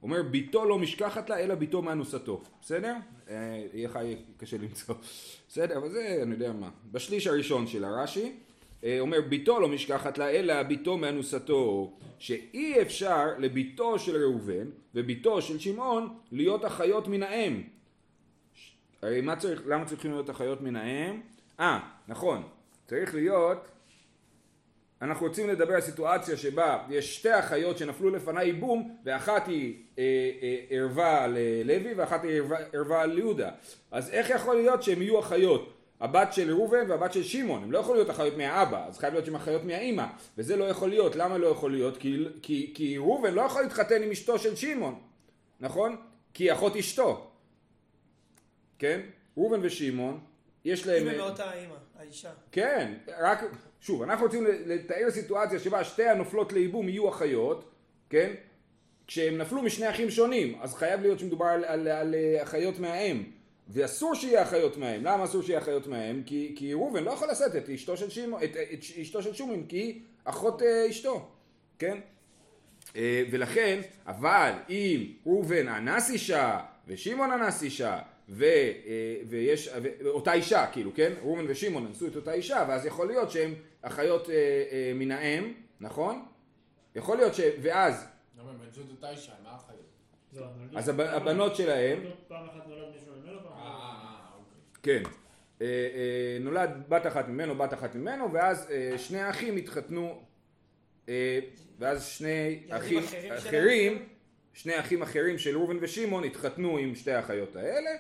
אומר 0.03 0.23
ביתו 0.23 0.65
לא 0.65 0.79
משכחת 0.79 1.31
לה 1.31 1.39
אלא 1.39 1.55
ביתו 1.55 1.83
מאנוסתו, 1.83 2.43
בסדר? 2.63 2.95
אה, 3.31 3.65
יהיה 3.73 3.89
לך 3.89 3.99
קשה 4.37 4.57
למצוא, 4.59 4.95
בסדר? 5.49 5.77
אבל 5.77 5.91
זה 5.91 6.19
אני 6.23 6.35
יודע 6.35 6.53
מה. 6.53 6.71
בשליש 6.93 7.27
הראשון 7.27 7.67
של 7.67 7.85
הרש"י, 7.85 8.33
אה, 8.85 9.01
אומר 9.01 9.21
ביתו 9.29 9.61
לא 9.61 9.69
משכחת 9.69 10.19
לה 10.19 10.31
אלא 10.31 10.63
ביתו 10.63 10.99
מאנוסתו, 10.99 11.93
שאי 12.19 12.83
אפשר 12.83 13.27
לביתו 13.39 13.99
של 13.99 14.17
ראובן 14.17 14.67
וביתו 14.95 15.43
של 15.43 15.59
שמעון 15.59 16.19
להיות 16.33 16.65
אחיות 16.65 17.09
מן 17.09 17.23
האם. 17.23 17.63
הרי 19.03 19.21
מה 19.21 19.37
צריך, 19.37 19.63
למה 19.67 19.85
צריכים 19.85 20.11
להיות 20.11 20.31
אחיות 20.31 20.61
מן 20.61 20.77
האם? 20.77 21.21
אה, 21.61 21.81
נכון, 22.09 22.43
צריך 22.87 23.15
להיות, 23.15 23.59
אנחנו 25.03 25.27
רוצים 25.27 25.49
לדבר 25.49 25.75
על 25.75 25.81
סיטואציה 25.81 26.37
שבה 26.37 26.85
יש 26.91 27.17
שתי 27.17 27.39
אחיות 27.39 27.79
שנפלו 27.79 28.11
לפניי 28.11 28.47
ייבום 28.47 28.97
ואחת 29.05 29.47
היא 29.47 29.83
אה, 29.99 30.03
אה, 30.43 30.57
ערווה 30.71 31.27
ללוי 31.29 31.95
ואחת 31.95 32.25
היא 32.25 32.41
ערווה- 32.41 32.59
ערווה 32.73 33.07
ליהודה. 33.07 33.51
אז 33.91 34.11
איך 34.11 34.31
יכול 34.31 34.57
להיות 34.57 34.83
שהם 34.83 35.03
יהיו 35.03 35.21
אחיות? 35.21 35.73
הבת 36.01 36.33
של 36.33 36.51
ראובן 36.51 36.91
והבת 36.91 37.13
של 37.13 37.23
שמעון, 37.23 37.63
הם 37.63 37.73
לא 37.73 37.79
יכולים 37.79 37.97
להיות 37.97 38.11
אחיות 38.11 38.37
מהאבא, 38.37 38.87
אז 38.89 38.99
חייב 38.99 39.13
להיות 39.13 39.27
שהם 39.27 39.35
אחיות 39.35 39.65
מהאימא, 39.65 40.07
וזה 40.39 40.57
לא 40.57 40.65
יכול 40.65 40.89
להיות, 40.89 41.17
למה 41.17 41.39
לא 41.39 41.47
יכול 41.47 41.73
להיות? 41.73 41.97
כי, 41.97 42.25
כי, 42.43 42.73
כי 42.75 42.99
ראובן 42.99 43.35
לא 43.35 43.43
יכול 43.43 43.63
להתחתן 43.63 44.03
עם 44.03 44.11
אשתו 44.11 44.39
של 44.39 44.57
שמעון, 44.57 45.01
נכון? 45.61 45.97
כי 46.35 46.45
היא 46.45 46.53
אחות 46.53 46.77
אשתו, 46.77 47.31
כן? 48.79 49.01
ראובן 49.37 49.61
ושמעון, 49.63 50.21
יש 50.65 50.87
להם... 50.87 51.03
אם 51.03 51.09
הם 51.09 51.17
מאותה 51.17 51.51
האימא, 51.51 51.75
האישה. 51.99 52.31
כן, 52.53 52.95
רק, 53.21 53.45
שוב, 53.83 54.03
אנחנו 54.03 54.27
רוצים 54.27 54.47
לתאר 54.67 55.11
סיטואציה 55.11 55.59
שבה 55.59 55.85
שתי 55.85 56.09
הנופלות 56.09 56.53
לייבום 56.53 56.89
יהיו 56.89 57.09
אחיות, 57.09 57.71
כן? 58.11 58.33
כשהם 59.07 59.39
נפלו 59.39 59.63
משני 59.63 59.91
אחים 59.91 60.11
שונים, 60.11 60.59
אז 60.61 60.75
חייב 60.75 61.01
להיות 61.01 61.19
שמדובר 61.19 61.47
על, 61.47 61.65
על, 61.65 61.89
על 61.89 62.15
אה, 62.15 62.43
אחיות 62.43 62.79
מהאם. 62.79 63.23
ואסור 63.69 64.15
שיהיה 64.15 64.43
אחיות 64.43 64.77
מהאם. 64.77 65.05
למה 65.05 65.25
אסור 65.25 65.43
שיהיה 65.43 65.59
אחיות 65.59 65.87
מהאם? 65.87 66.23
כי, 66.27 66.55
כי 66.57 66.75
ראובן 66.75 67.05
לא 67.05 67.11
יכול 67.11 67.31
לשאת 67.31 67.57
את 67.57 67.69
אשתו 67.71 67.97
של 67.97 68.11
שמעון, 68.11 68.43
את, 68.45 68.57
את 68.73 68.79
אשתו 69.01 69.23
של 69.23 69.35
שומרון, 69.35 69.67
כי 69.69 69.77
היא 69.77 70.01
אחות 70.25 70.63
אה, 70.63 70.91
אשתו, 70.91 71.29
כן? 71.79 71.99
אה, 72.97 73.23
ולכן, 73.31 73.81
אבל 74.07 74.53
אם 74.69 75.07
ראובן 75.27 75.69
אנס 75.69 76.11
אישה 76.11 76.61
ושמעון 76.89 77.31
אנס 77.31 77.63
אישה 77.63 77.99
ו, 78.29 78.45
אה, 78.45 78.71
ויש, 79.29 79.69
ו, 79.83 80.09
אותה 80.09 80.33
אישה 80.33 80.67
כאילו, 80.73 80.91
כן? 80.95 81.13
ראובן 81.23 81.45
ושמעון 81.49 81.87
אנסו 81.87 82.07
את 82.07 82.17
אותה 82.17 82.33
אישה 82.33 82.65
ואז 82.69 82.87
יכול 82.87 83.07
להיות 83.07 83.31
שהם 83.31 83.55
אחיות 83.83 84.31
אה, 84.31 84.35
אה, 84.73 84.93
מן 84.95 85.11
האם, 85.11 85.53
נכון? 85.81 86.25
יכול 86.97 87.17
להיות 87.17 87.35
ש... 87.35 87.41
ואז, 87.63 88.07
למה 88.41 88.51
הם 88.51 88.59
בן 88.59 88.71
זוג 88.73 88.87
אותה 88.91 89.11
אישה, 89.11 89.33
מה 89.45 89.51
החיים? 89.51 89.79
לא, 90.33 90.47
נולדו- 90.59 90.79
אז 90.79 90.89
הב- 90.89 91.01
הבנות 91.01 91.57
שלהם, 91.57 91.99
פעם 92.29 92.47
אחת 92.49 92.67
נולד 92.69 92.89
מישהו 92.95 93.13
ממנו, 93.23 93.39
פעם 93.43 93.53
אה, 93.53 93.59
אחת. 93.59 94.05
אה, 94.05 94.39
אוקיי. 94.39 95.03
כן, 95.03 95.11
אה, 95.63 95.67
אה, 95.67 96.39
נולד 96.41 96.71
בת 96.89 97.07
אחת 97.07 97.29
ממנו, 97.29 97.55
בת 97.55 97.75
אחת 97.75 97.95
ממנו, 97.95 98.33
ואז 98.33 98.71
אה, 98.71 98.99
שני 98.99 99.21
האחים 99.21 99.57
התחתנו, 99.57 100.23
אה, 101.09 101.39
ואז 101.79 102.05
שני 102.07 102.63
אחים? 102.71 103.03
אחרים, 103.39 104.07
שני 104.55 104.81
אחים 104.81 105.03
אחרים 105.03 105.39
של 105.39 105.57
ראובן 105.57 105.77
ושמעון 105.81 106.25
התחתנו 106.25 106.79
עם 106.79 106.95
שתי 106.95 107.13
האחיות 107.13 107.57
האלה, 107.57 107.91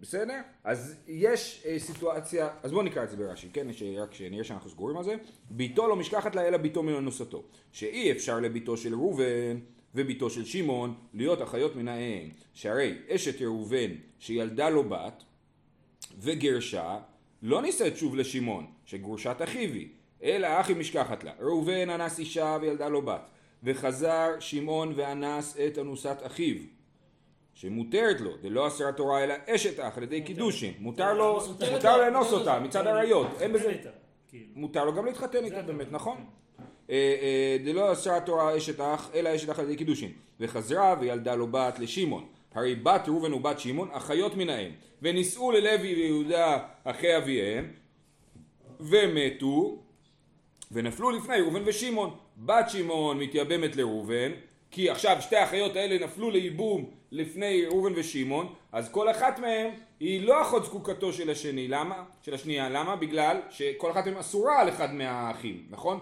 בסדר? 0.00 0.40
אז 0.64 0.96
יש 1.08 1.62
אה, 1.66 1.78
סיטואציה, 1.78 2.48
אז 2.62 2.70
בואו 2.72 2.82
נקרא 2.82 3.04
את 3.04 3.10
זה 3.10 3.16
ברש"י, 3.16 3.48
כן? 3.52 3.72
ש- 3.72 3.82
רק 3.82 4.14
שנראה 4.14 4.44
שאנחנו 4.44 4.70
סגורים 4.70 4.96
על 4.96 5.04
זה. 5.04 5.14
ביתו 5.50 5.88
לא 5.88 5.96
משכחת 5.96 6.34
לה 6.34 6.48
אלא 6.48 6.56
ביתו 6.56 6.82
מנוסתו. 6.82 7.42
שאי 7.72 8.12
אפשר 8.12 8.40
לביתו 8.40 8.76
של 8.76 8.94
ראובן 8.94 9.58
וביתו 9.94 10.30
של 10.30 10.44
שמעון 10.44 10.94
להיות 11.14 11.42
אחיות 11.42 11.76
מן 11.76 11.88
האם. 11.88 12.28
שהרי 12.54 12.98
אשת 13.08 13.42
ראובן 13.42 13.90
שילדה 14.18 14.68
לו 14.68 14.84
בת 14.88 15.22
וגרשה 16.18 16.98
לא 17.42 17.62
נישאת 17.62 17.96
שוב 17.96 18.16
לשמעון 18.16 18.66
שגרושת 18.84 19.36
אחיו 19.44 19.72
היא 19.72 19.88
אלא 20.22 20.60
אחי 20.60 20.74
משכחת 20.74 21.24
לה. 21.24 21.32
ראובן 21.40 21.90
אנס 21.90 22.18
אישה 22.18 22.58
וילדה 22.60 22.88
לו 22.88 23.02
בת 23.02 23.30
וחזר 23.62 24.28
שמעון 24.40 24.92
ואנס 24.96 25.56
את 25.66 25.78
אנוסת 25.78 26.16
אחיו 26.22 26.56
שמותרת 27.60 28.20
לו, 28.20 28.30
דלא 28.42 28.66
אסרה 28.66 28.92
תורה 28.92 29.24
אלא 29.24 29.34
אשת 29.46 29.80
אח 29.80 29.96
על 29.96 30.02
ידי 30.02 30.22
קידושין, 30.22 30.74
מותר 30.78 31.14
לו, 31.14 31.40
לאנוס 31.98 32.32
אותה. 32.32 32.60
מצד 32.60 32.86
עריות, 32.86 33.26
אין 33.40 33.52
בזה, 33.52 33.74
כאילו. 34.28 34.44
מותר 34.54 34.84
לו 34.84 34.94
גם 34.94 35.06
להתחתן 35.06 35.44
איתה 35.44 35.62
באמת. 35.62 35.92
נכון? 35.92 36.24
אה, 36.90 36.94
אה, 36.96 37.56
דלא 37.64 37.92
אסרה 37.92 38.20
תורה 38.20 38.56
אשת 38.56 38.80
אח, 38.80 39.10
אלא 39.14 39.34
אשת 39.34 39.48
אח 39.48 39.58
על 39.58 39.64
ידי 39.64 39.76
קידושין. 39.76 40.12
וחזרה 40.40 40.96
וילדה 41.00 41.34
לו 41.34 41.46
בת 41.46 41.78
לשמעון. 41.78 42.26
הרי 42.54 42.74
בת 42.74 43.08
ראובן 43.08 43.32
ובת 43.32 43.60
שמעון 43.60 43.88
אחיות 43.92 44.36
מן 44.36 44.48
האם. 44.48 44.70
ונישאו 45.02 45.52
ללוי 45.52 45.94
ויהודה 45.94 46.58
אחי 46.84 47.16
אביהם. 47.16 47.72
ומתו, 48.80 49.82
ונפלו 50.72 51.10
לפני 51.10 51.40
ראובן 51.40 51.62
ושמעון. 51.66 52.10
בת 52.36 52.70
שמעון 52.70 53.18
מתייבמת 53.18 53.76
לראובן, 53.76 54.32
כי 54.70 54.90
עכשיו 54.90 55.16
שתי 55.20 55.36
האחיות 55.36 55.76
האלה 55.76 56.04
נפלו 56.04 56.30
לייבום 56.30 56.90
לפני 57.10 57.64
ראובן 57.66 57.92
ושמעון, 57.96 58.54
אז 58.72 58.88
כל 58.90 59.10
אחת 59.10 59.38
מהן 59.38 59.70
היא 60.00 60.26
לא 60.26 60.42
אחות 60.42 60.64
זקוקתו 60.64 61.12
של 61.12 61.30
השני, 61.30 61.68
למה? 61.68 62.04
של 62.22 62.34
השנייה, 62.34 62.68
למה? 62.68 62.96
בגלל 62.96 63.40
שכל 63.50 63.90
אחת 63.90 64.06
מהן 64.06 64.16
אסורה 64.16 64.60
על 64.60 64.68
אחד 64.68 64.94
מהאחים, 64.94 65.66
נכון? 65.70 66.00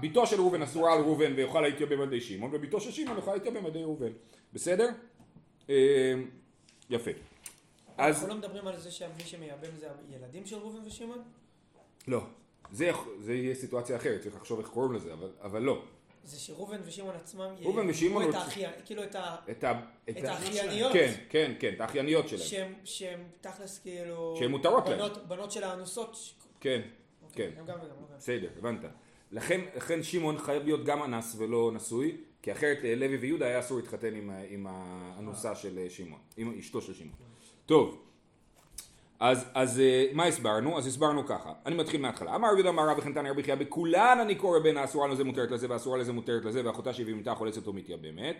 בתו 0.00 0.26
של 0.26 0.36
ראובן 0.36 0.62
אסורה 0.62 0.92
על 0.92 1.00
ראובן 1.00 1.32
ויוכל 1.36 1.60
להתייבם 1.60 2.00
על 2.00 2.06
ידי 2.06 2.20
שמעון, 2.20 2.50
ובתו 2.54 2.80
של 2.80 2.90
שמעון 2.90 3.18
יכולה 3.18 3.36
להתייבם 3.36 3.64
על 3.64 3.70
ידי 3.70 3.82
ראובן, 3.82 4.12
בסדר? 4.52 4.88
אה, 5.70 6.14
יפה. 6.90 7.10
אז... 7.98 8.14
אנחנו 8.14 8.28
לא 8.28 8.34
מדברים 8.34 8.66
על 8.66 8.76
זה 8.76 8.90
שמי 8.90 9.24
שמייבם 9.24 9.76
זה 9.76 9.86
הילדים 10.12 10.46
של 10.46 10.56
ראובן 10.56 10.86
ושמעון? 10.86 11.22
לא, 12.08 12.20
זה, 12.72 12.90
זה 13.18 13.34
יהיה 13.34 13.54
סיטואציה 13.54 13.96
אחרת, 13.96 14.20
צריך 14.20 14.36
לחשוב 14.36 14.58
איך 14.58 14.68
קוראים 14.68 14.92
לזה, 14.92 15.12
אבל, 15.12 15.30
אבל 15.42 15.62
לא. 15.62 15.82
זה 16.26 16.40
שראובן 16.40 16.80
ושמעון 16.84 17.14
עצמם 17.16 17.54
ראובן 17.60 17.88
ושמעון 17.88 18.28
את 18.30 18.34
האחיה, 18.34 18.70
כאילו 18.84 19.02
את 19.02 19.14
ה... 19.14 19.36
את, 19.50 19.64
ה, 19.64 19.80
את 20.10 20.24
ה- 20.24 20.30
האחייניות. 20.30 20.92
כן, 20.92 21.14
כן, 21.28 21.52
כן, 21.58 21.72
את 21.74 21.80
האחייניות 21.80 22.28
שלהם. 22.28 22.42
שהם, 22.42 22.74
שהם 22.84 23.20
תכלס 23.40 23.78
כאילו... 23.78 24.34
שהן 24.38 24.50
מותרות 24.50 24.88
להם. 24.88 24.98
בנות, 24.98 25.28
בנות 25.28 25.52
של 25.52 25.64
האנוסות. 25.64 26.16
כן, 26.60 26.82
אוקיי, 27.22 27.52
כן. 27.52 27.60
הם 27.60 27.66
גם 27.66 27.78
וגם, 27.78 27.96
אוקיי. 28.02 28.16
בסדר, 28.16 28.48
הבנת. 28.58 28.80
לכן, 29.32 29.60
לכן 29.76 30.02
שמעון 30.02 30.38
חייב 30.38 30.64
להיות 30.64 30.84
גם 30.84 31.02
אנס 31.02 31.34
ולא 31.38 31.70
נשוי, 31.74 32.16
כי 32.42 32.52
אחרת 32.52 32.78
אה, 32.84 32.94
לוי 32.94 33.16
ויהודה 33.16 33.46
היה 33.46 33.60
אסור 33.60 33.76
להתחתן 33.76 34.14
עם, 34.14 34.30
עם 34.48 34.66
האנוסה 34.70 35.54
של 35.54 35.78
אה, 35.78 35.90
שמעון, 35.90 36.20
עם 36.36 36.58
אשתו 36.58 36.80
של 36.80 36.94
שמעון. 36.94 37.16
טוב, 37.66 38.02
אז, 39.20 39.44
אז 39.54 39.80
אה, 39.80 40.06
מה 40.12 40.24
הסברנו? 40.24 40.78
אז 40.78 40.86
הסברנו 40.86 41.26
ככה, 41.26 41.52
אני 41.66 41.74
מתחיל 41.74 42.00
מההתחלה. 42.00 42.34
אמר 42.34 42.48
רבי 42.48 42.56
יהודה 42.56 42.70
אמר 42.70 42.88
רב 42.88 42.98
וכן 42.98 43.12
תנא 43.12 43.28
רבי 43.28 43.42
חייא 43.42 43.54
בכולן 43.54 44.18
אני 44.20 44.34
קורא 44.34 44.58
בין 44.58 44.76
האסורה 44.76 45.08
לזה 45.08 45.24
מותרת 45.24 45.50
לזה 45.50 45.66
והאסורה 45.70 45.98
לזה 45.98 46.12
מותרת 46.12 46.44
לזה 46.44 46.66
ואחותה 46.66 46.92
שהביאמתה 46.92 47.34
חולצת 47.34 47.68
ומתייבמת. 47.68 48.36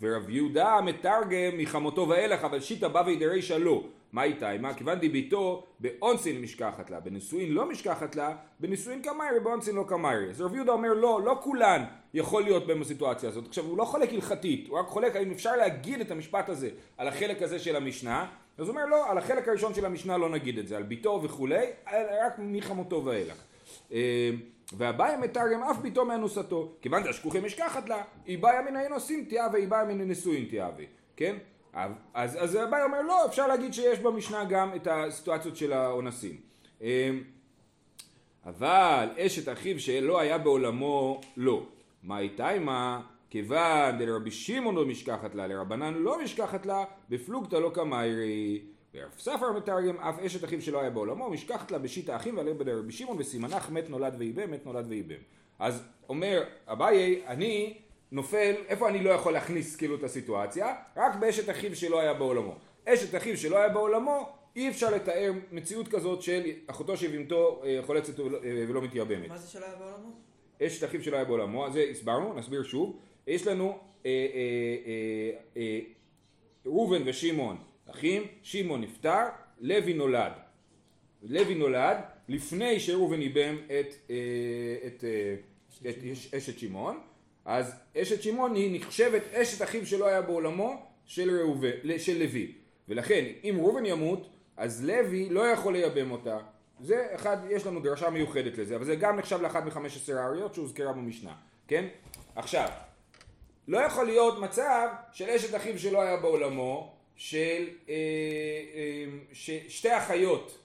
ורב 0.00 0.30
יהודה 0.30 0.80
מתרגם 0.84 1.58
מחמותו 1.58 2.08
ואילך 2.08 2.44
אבל 2.44 2.60
שיטא 2.60 2.88
בבי 2.88 3.16
דרישא 3.16 3.54
לא. 3.54 3.82
מה 4.12 4.22
איתה? 4.22 4.50
מה 4.60 4.74
כיוון 4.74 4.98
דיביתו 4.98 5.66
באונסין 5.80 6.42
משכחת 6.42 6.90
לה, 6.90 7.00
בנישואין 7.00 7.52
לא 7.52 7.68
משכחת 7.68 8.16
לה, 8.16 8.36
בנישואין 8.60 9.02
קמיירי, 9.02 9.40
באונסין 9.40 9.74
לא 9.74 9.84
קמיירי. 9.88 10.30
אז 10.30 10.40
רב 10.40 10.54
יהודה 10.54 10.72
אומר 10.72 10.94
לא, 10.94 11.20
לא 11.24 11.38
כולן 11.42 11.84
יכול 12.14 12.42
להיות 12.42 12.66
בסיטואציה 12.66 13.28
הזאת. 13.28 13.46
עכשיו 13.46 13.64
הוא 13.64 13.78
לא 13.78 13.84
חולק 13.84 14.12
הלכתית, 14.12 14.68
הוא 14.68 14.78
רק 14.78 14.86
חולק 14.86 15.16
האם 15.16 15.30
אפשר 15.30 15.56
להגיד 15.56 16.00
את 16.00 16.10
המשפט 16.10 16.48
הזה 16.48 16.70
על 16.96 17.08
החלק 17.08 17.42
הזה 17.42 17.58
של 17.58 17.76
המשנה, 17.76 18.26
אז 18.58 18.68
הוא 18.68 18.68
אומר 18.68 18.86
לא, 18.86 19.10
על 19.10 19.18
החלק 19.18 19.48
הראשון 19.48 19.74
של 19.74 19.86
המשנה 19.86 20.16
לא 20.16 20.28
נגיד 20.28 20.58
את 20.58 20.68
זה, 20.68 20.76
על 20.76 20.82
ביתו 20.82 21.20
וכולי, 21.22 21.66
רק 22.26 22.34
מחמותו 22.38 23.04
ואילך. 23.04 23.36
אה, 23.92 24.30
והבאי 24.72 25.16
מתרגם 25.16 25.62
אף 25.62 25.78
ביתו 25.78 26.04
מאנוסתו, 26.04 26.72
כיוון 26.82 27.02
דאשכוחי 27.02 27.40
משכחת 27.40 27.88
לה, 27.88 28.02
היא 28.26 28.38
באה 28.38 28.62
מן 28.62 28.76
האנוסים 28.76 29.24
תיאווה, 29.24 29.58
היא 29.58 29.68
באה 29.68 29.84
מן 29.84 30.00
הנישואין 30.00 30.44
תיאווה, 30.44 30.84
כן? 31.16 31.36
אז, 32.14 32.36
אז 32.40 32.54
הבאי 32.54 32.82
אומר 32.82 33.02
לא, 33.02 33.26
אפשר 33.26 33.46
להגיד 33.46 33.74
שיש 33.74 33.98
במשנה 33.98 34.44
גם 34.44 34.74
את 34.76 34.88
הסיטואציות 34.90 35.56
של 35.56 35.72
האונסים. 35.72 36.36
אה, 36.82 37.10
אבל 38.46 39.08
אשת 39.18 39.52
אחיו 39.52 39.80
שלא 39.80 40.20
היה 40.20 40.38
בעולמו 40.38 41.20
לא. 41.36 41.66
מה 42.02 42.18
איתה 42.18 42.48
עמה? 42.48 43.00
כיוון 43.30 43.98
דלרבי 43.98 44.30
שמעון 44.30 44.74
לא 44.74 44.86
משכחת 44.86 45.34
לה, 45.34 45.46
לרבנן 45.46 45.94
לא 45.94 46.22
משכחת 46.22 46.66
לה, 46.66 46.84
בפלוגתא 47.10 47.56
לא 47.56 47.70
קמיירי. 47.74 48.60
ורב 48.94 49.10
ספר 49.18 49.52
מתרגם 49.52 49.96
אף 49.96 50.18
אשת 50.18 50.44
אחיו 50.44 50.62
שלא 50.62 50.80
היה 50.80 50.90
בעולמו, 50.90 51.30
משכחת 51.30 51.70
לה 51.70 51.78
בשיטה 51.78 52.16
אחים 52.16 52.36
ועלה 52.36 52.54
בדרבי 52.54 52.92
שמעון 52.92 53.16
וסימנך 53.18 53.70
מת 53.70 53.90
נולד 53.90 54.14
ואיבם, 54.18 54.50
מת 54.50 54.66
נולד 54.66 54.86
ואיבם. 54.88 55.16
אז 55.58 55.82
אומר 56.08 56.42
אביי, 56.66 57.22
אני 57.26 57.74
נופל, 58.12 58.54
איפה 58.68 58.88
אני 58.88 59.02
לא 59.04 59.10
יכול 59.10 59.32
להכניס 59.32 59.76
כאילו 59.76 59.94
את 59.94 60.02
הסיטואציה? 60.04 60.74
רק 60.96 61.16
באשת 61.16 61.50
אחיו 61.50 61.76
שלא 61.76 62.00
היה 62.00 62.14
בעולמו. 62.14 62.54
אשת 62.88 63.14
אחיו 63.16 63.36
שלא 63.36 63.56
היה 63.58 63.68
בעולמו, 63.68 64.28
אי 64.56 64.68
אפשר 64.68 64.90
לתאר 64.94 65.32
מציאות 65.52 65.88
כזאת 65.88 66.22
של 66.22 66.42
אחותו 66.66 66.96
שבהמתו 66.96 67.62
אה, 67.64 67.78
חולצת 67.86 68.20
ולא- 68.20 68.38
אה, 68.44 68.64
ולא 68.68 68.82
מתייבמת. 68.82 69.28
מה 69.28 69.38
זה 69.38 69.48
שלא 69.50 69.64
היה 69.64 69.76
בעולמו? 69.76 70.10
אשת 70.62 70.84
אחיו 70.84 71.02
שלא 71.02 71.16
היה 71.16 71.24
בעולמו, 71.24 71.70
זה 71.70 71.84
הסברנו, 71.90 72.34
נסביר 72.34 72.62
שוב. 72.62 72.96
יש 73.26 73.46
לנו 73.46 73.78
אה, 74.06 74.10
אה, 74.34 75.30
אה, 75.56 75.78
ראובן 76.66 77.02
ושמעון 77.06 77.56
אחים, 77.90 78.22
שמעון 78.42 78.80
נפטר, 78.80 79.22
לוי 79.60 79.92
נולד. 79.94 80.32
לוי 81.22 81.54
נולד 81.54 81.96
לפני 82.28 82.80
שראובן 82.80 83.22
ייבם 83.22 83.56
את, 83.66 83.94
את, 84.86 85.04
את 85.88 85.96
אש- 86.12 86.34
אשת 86.34 86.58
שמעון, 86.58 87.00
אז 87.44 87.74
אשת 87.96 88.22
שמעון 88.22 88.54
היא 88.54 88.80
נחשבת 88.80 89.22
אשת 89.34 89.62
אחיו 89.62 89.86
שלא 89.86 90.06
היה 90.06 90.22
בעולמו 90.22 90.74
של, 91.04 91.30
ראובן, 91.40 91.70
של 91.98 92.18
לוי. 92.18 92.52
ולכן 92.88 93.24
אם 93.44 93.56
ראובן 93.58 93.86
ימות, 93.86 94.28
אז 94.56 94.84
לוי 94.84 95.28
לא 95.30 95.40
יכול 95.46 95.72
לייבם 95.72 96.10
אותה. 96.10 96.38
זה 96.80 97.06
אחד, 97.14 97.36
יש 97.50 97.66
לנו 97.66 97.80
דרשה 97.80 98.10
מיוחדת 98.10 98.58
לזה, 98.58 98.76
אבל 98.76 98.84
זה 98.84 98.96
גם 98.96 99.16
נחשב 99.16 99.42
לאחת 99.42 99.64
מחמש 99.64 99.96
עשרה 99.96 100.22
האריות 100.22 100.54
שהוזכרה 100.54 100.92
במשנה, 100.92 101.34
כן? 101.68 101.84
עכשיו, 102.36 102.68
לא 103.68 103.78
יכול 103.78 104.06
להיות 104.06 104.38
מצב 104.38 104.88
של 105.12 105.30
אשת 105.30 105.54
אחיו 105.54 105.78
שלא 105.78 106.02
היה 106.02 106.16
בעולמו, 106.16 106.92
של 107.16 107.68
אה, 107.88 107.94
אה, 108.74 109.04
שתי 109.68 109.96
אחיות, 109.96 110.58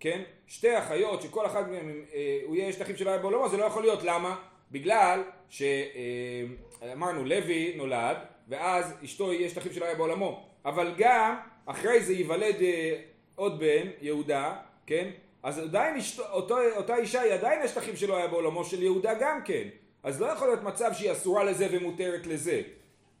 כן? 0.00 0.22
שתי 0.46 0.78
אחיות 0.78 1.22
שכל 1.22 1.46
אחת 1.46 1.68
מהן, 1.68 2.04
אה, 2.14 2.40
הוא 2.44 2.56
יהיה 2.56 2.70
אשת 2.70 2.82
אחיו 2.82 2.98
שלא 2.98 3.10
היה 3.10 3.18
בעולמו, 3.18 3.48
זה 3.48 3.56
לא 3.56 3.64
יכול 3.64 3.82
להיות, 3.82 4.02
למה? 4.02 4.36
בגלל 4.72 5.22
שאמרנו 5.48 7.24
לוי 7.24 7.72
נולד, 7.76 8.16
ואז 8.48 8.94
אשתו 9.04 9.30
היא 9.30 9.46
אשת 9.46 9.58
אחיו 9.58 9.72
שלא 9.72 9.84
היה 9.84 9.94
בעולמו, 9.94 10.48
אבל 10.64 10.94
גם 10.98 11.36
אחרי 11.66 12.02
זה 12.02 12.12
ייוולד 12.12 12.62
אה, 12.62 13.00
עוד 13.34 13.58
בן, 13.58 13.86
יהודה, 14.00 14.56
כן? 14.86 15.10
אז 15.42 15.58
עדיין 15.58 15.96
אשתו, 15.96 16.22
אותו, 16.30 16.58
אותה 16.76 16.96
אישה 16.96 17.20
היא 17.20 17.32
עדיין 17.32 17.62
אשת 17.62 17.78
אחיו 17.78 17.96
שלא 17.96 18.16
היה 18.16 18.26
בעולמו 18.26 18.64
של 18.64 18.82
יהודה 18.82 19.14
גם 19.20 19.40
כן. 19.44 19.68
אז 20.06 20.20
לא 20.20 20.26
יכול 20.26 20.48
להיות 20.48 20.62
מצב 20.62 20.90
שהיא 20.92 21.12
אסורה 21.12 21.44
לזה 21.44 21.68
ומותרת 21.70 22.26
לזה. 22.26 22.62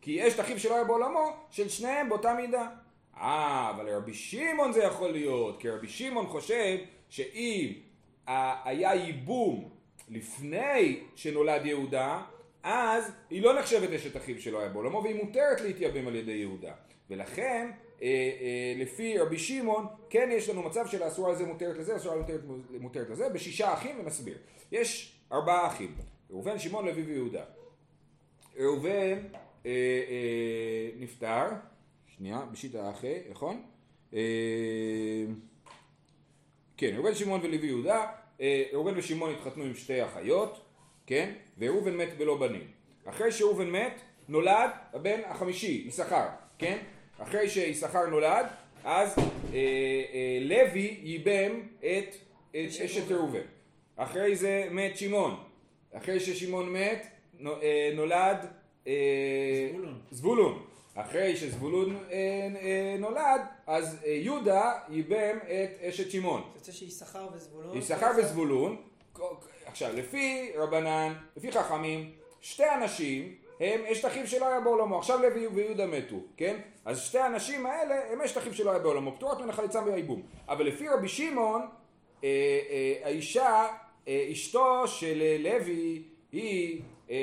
כי 0.00 0.10
יש 0.10 0.34
את 0.34 0.40
אחיו 0.40 0.58
שלא 0.58 0.74
היה 0.74 0.84
בעולמו 0.84 1.32
של 1.50 1.68
שניהם 1.68 2.08
באותה 2.08 2.34
מידה. 2.34 2.68
אה, 3.16 3.72
אבל 3.74 3.86
לרבי 3.86 4.14
שמעון 4.14 4.72
זה 4.72 4.82
יכול 4.82 5.12
להיות, 5.12 5.60
כי 5.60 5.70
רבי 5.70 5.88
שמעון 5.88 6.26
חושב 6.26 6.78
שאם 7.08 7.72
היה 8.64 8.94
ייבום 8.94 9.70
לפני 10.08 11.00
שנולד 11.14 11.66
יהודה, 11.66 12.22
אז 12.62 13.12
היא 13.30 13.42
לא 13.42 13.58
נחשבת 13.58 13.90
אשת 13.90 14.16
אחיו 14.16 14.40
שלא 14.40 14.58
היה 14.58 14.68
בעולמו, 14.68 15.02
והיא 15.02 15.24
מותרת 15.24 15.60
להתייבם 15.60 16.06
על 16.06 16.14
ידי 16.14 16.32
יהודה. 16.32 16.72
ולכן, 17.10 17.70
אה, 18.02 18.06
אה, 18.40 18.74
לפי 18.76 19.18
רבי 19.18 19.38
שמעון, 19.38 19.86
כן 20.10 20.28
יש 20.32 20.48
לנו 20.48 20.62
מצב 20.62 20.86
של 20.86 21.02
האסורה 21.02 21.32
לזה 21.32 21.46
מותרת 21.46 21.76
לזה, 21.78 21.92
האסורה 21.92 22.16
מותרת, 22.16 22.40
מותרת 22.80 23.10
לזה, 23.10 23.28
בשישה 23.28 23.72
אחים, 23.74 24.00
ונסביר. 24.00 24.38
יש 24.72 25.16
ארבעה 25.32 25.66
אחים, 25.66 25.94
ראובן, 26.30 26.58
שמעון, 26.58 26.86
לוי 26.86 27.02
ויהודה. 27.02 27.44
ראובן 28.58 29.18
אה, 29.66 29.70
אה, 30.10 30.90
נפטר, 30.98 31.46
שנייה, 32.16 32.40
בשיטה 32.52 32.90
אחי, 32.90 33.14
נכון? 33.30 33.62
אה, 34.14 34.20
כן, 36.76 36.90
ראובן, 36.94 37.14
שמעון 37.14 37.40
ולוי 37.42 37.66
יהודה, 37.66 38.06
אה, 38.40 38.64
ראובן 38.72 38.98
ושמעון 38.98 39.34
התחתנו 39.34 39.64
עם 39.64 39.74
שתי 39.74 40.04
אחיות, 40.04 40.60
כן? 41.06 41.32
וראובן 41.58 41.96
מת 41.96 42.18
בלא 42.18 42.38
בנים. 42.38 42.70
אחרי 43.04 43.32
שראובן 43.32 43.70
מת, 43.70 44.00
נולד 44.28 44.70
הבן 44.92 45.20
החמישי, 45.24 45.84
יששכר, 45.86 46.26
כן? 46.58 46.78
אחרי 47.18 47.48
שיששכר 47.48 48.06
נולד, 48.06 48.46
אז 48.84 49.18
אה, 49.18 49.24
אה, 49.54 50.38
לוי 50.40 51.00
ייבם 51.02 51.60
את, 51.78 52.14
את 52.50 52.56
אשת 52.84 53.10
ראובן. 53.10 53.46
אחרי 53.96 54.36
זה 54.36 54.68
מת 54.70 54.96
שמעון. 54.96 55.45
אחרי 55.96 56.20
ששמעון 56.20 56.72
מת, 56.72 57.06
אה, 57.46 57.90
נולד 57.94 58.46
אה, 58.86 58.92
זבולון. 59.70 59.98
זבולון. 60.10 60.62
אחרי 60.94 61.36
שזבולון 61.36 61.96
אה, 62.10 62.96
נולד, 62.98 63.40
אז 63.66 63.98
יהודה 64.06 64.72
ייבם 64.88 65.38
את 65.38 65.84
אשת 65.84 66.10
שמעון. 66.10 66.42
זה 66.54 66.58
יוצא 66.58 66.72
שיששכר 66.72 67.28
וזבולון. 67.34 67.76
יששכר 67.76 68.10
וזבולון, 68.18 68.76
עכשיו 69.66 69.92
לפי 69.94 70.52
רבנן, 70.56 71.14
לפי 71.36 71.52
חכמים, 71.52 72.12
שתי 72.40 72.70
אנשים 72.74 73.34
הם 73.60 73.80
אשת 73.92 74.06
אחיו 74.06 74.26
שלא 74.26 74.48
היה 74.48 74.60
בעולמו, 74.60 74.98
עכשיו 74.98 75.22
לוי 75.22 75.46
ויהודה 75.46 75.86
מתו, 75.86 76.16
כן? 76.36 76.60
אז 76.84 77.00
שתי 77.00 77.18
האנשים 77.18 77.66
האלה 77.66 77.94
הם 78.12 78.20
אשת 78.20 78.38
אחיו 78.38 78.54
שלא 78.54 78.70
היה 78.70 78.78
בעולמו, 78.78 79.16
פטורות 79.16 79.40
מן 79.40 79.50
החליצה 79.50 79.82
והייבום. 79.84 80.22
אבל 80.48 80.66
לפי 80.66 80.88
רבי 80.88 81.08
שמעון, 81.08 81.62
אה, 82.24 82.28
אה, 82.70 82.94
האישה, 83.04 83.46
אה, 83.46 83.66
אשתו 84.08 84.88
של 84.88 85.22
אה, 85.22 85.36
לוי 85.40 86.02
היא 86.32 86.80
אה, 87.10 87.14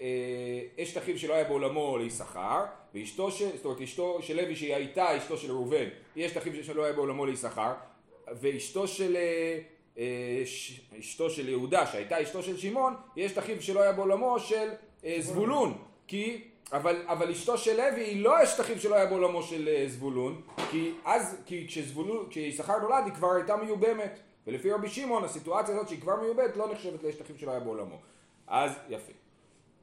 אה, 0.00 0.82
אשת 0.82 0.98
אחיו 0.98 1.18
שלא 1.18 1.34
היה 1.34 1.44
בעולמו 1.44 1.98
ליששכר, 1.98 2.64
ואשתו 2.94 3.30
של, 3.30 3.56
זאת 3.56 3.64
אומרת 3.64 3.80
אשתו 3.80 4.18
של 4.22 4.36
לוי 4.36 4.56
שהיא 4.56 4.74
הייתה 4.74 5.16
אשתו 5.16 5.36
של 5.36 5.50
ראובן, 5.52 5.88
היא 6.16 6.26
אשת 6.26 6.36
אחיו 6.36 6.64
שלא 6.64 6.84
היה 6.84 6.92
בעולמו 6.92 7.26
ליששכר, 7.26 7.72
ואשתו 8.40 8.88
של, 8.88 9.16
אה, 9.16 9.58
אה, 9.98 10.42
ש- 10.44 10.80
אשתו 11.00 11.30
של 11.30 11.48
יהודה 11.48 11.86
שהייתה 11.86 12.22
אשתו 12.22 12.42
של 12.42 12.56
שמעון, 12.56 12.94
יש 13.16 13.32
את 13.32 13.38
אחיו 13.38 13.62
שלא 13.62 13.80
היה 13.82 13.92
בעולמו 13.92 14.38
של 14.40 14.68
אה, 15.04 15.16
זבולון, 15.20 15.78
כי, 16.06 16.40
אבל, 16.72 17.02
אבל 17.06 17.30
אשתו 17.30 17.58
של 17.58 17.76
לוי 17.76 18.00
היא 18.04 18.22
לא 18.22 18.42
אשת 18.42 18.60
אחיו 18.60 18.78
שלא 18.80 18.94
היה 18.94 19.06
בעולמו 19.06 19.42
של 19.42 19.68
אה, 19.68 19.84
זבולון, 19.88 20.40
כי 20.70 20.90
אז, 21.04 21.36
כי 21.46 21.64
כשזבולון, 21.68 22.26
כשיששכר 22.30 22.78
נולד 22.78 23.04
היא 23.04 23.12
כבר 23.14 23.32
הייתה 23.32 23.56
מיובמת, 23.56 24.20
ולפי 24.50 24.72
רבי 24.72 24.88
שמעון 24.88 25.24
הסיטואציה 25.24 25.74
הזאת 25.74 25.88
שהיא 25.88 26.00
כבר 26.00 26.16
מיובמת 26.16 26.56
לא 26.56 26.72
נחשבת 26.72 27.02
לאשת 27.02 27.20
אחיו 27.20 27.38
שלא 27.38 27.50
היה 27.50 27.60
בעולמו, 27.60 27.98
אז 28.46 28.72
יפה, 28.88 29.12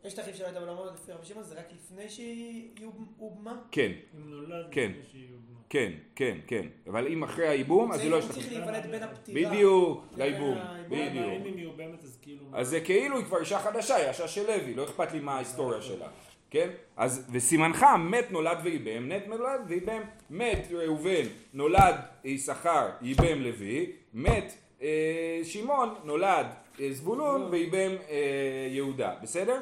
יש 0.03 0.13
את 0.13 0.19
אחיו 0.19 0.33
שלא 0.33 0.45
הייתה 0.45 0.59
בעולמו 0.59 0.85
לפי 0.85 1.11
רבי 1.11 1.25
שמעון, 1.25 1.43
זה 1.43 1.55
רק 1.59 1.65
לפני 1.75 2.09
שהיא 2.09 2.69
הובמה? 3.17 3.57
כן, 3.71 3.91
אם 4.15 4.29
נולד 4.29 4.65
כן. 4.71 4.91
לפני 4.91 5.03
שהיא 5.11 5.27
הובמה. 5.31 5.57
כן, 5.69 5.91
כן, 6.15 6.37
כן, 6.47 6.67
אבל 6.87 7.07
אם 7.07 7.23
אחרי 7.23 7.47
הייבום 7.47 7.91
אז 7.91 7.97
זה 7.97 8.03
היא 8.03 8.11
לא 8.11 8.15
הוא 8.15 8.25
אשת 8.25 8.31
צריך 8.31 8.51
להיוולד 8.51 8.85
בין 8.91 9.03
הפטירה. 9.03 9.51
בדיוק, 9.51 10.05
לייבום, 10.17 10.57
בדיוק. 10.87 11.25
אם 11.25 11.43
היא 11.43 11.55
מיובמת 11.55 12.03
אז 12.03 12.17
כאילו... 12.21 12.43
אז 12.53 12.69
זה 12.69 12.81
כאילו 12.81 13.17
היא 13.17 13.25
כבר 13.25 13.39
אישה 13.39 13.59
חדשה, 13.59 13.95
היא 13.95 14.07
אישה 14.07 14.27
של 14.27 14.47
לוי, 14.47 14.73
לא 14.73 14.83
אכפת 14.83 15.11
לי 15.11 15.19
מה 15.19 15.35
ההיסטוריה 15.35 15.81
שלה, 15.81 16.07
כן? 16.49 16.69
אז 16.97 17.27
וסימנך 17.31 17.85
מת 17.99 18.31
נולד 18.31 18.57
וייבם, 18.63 19.09
מת 19.09 19.27
נולד 19.27 19.61
וייבם, 19.67 20.01
מת 20.29 20.67
ראובן 20.71 21.25
נולד 21.53 21.95
יששכר 22.23 22.89
ייבם 23.01 23.41
לוי, 23.41 23.91
מת 24.17 24.53
אה, 24.81 25.39
שמעון 25.43 25.95
נולד 26.03 26.45
אה, 26.79 26.87
זבולון 26.91 27.47
וייבם 27.51 27.95
אה, 28.09 28.67
יהודה, 28.69 29.15
בסדר? 29.21 29.59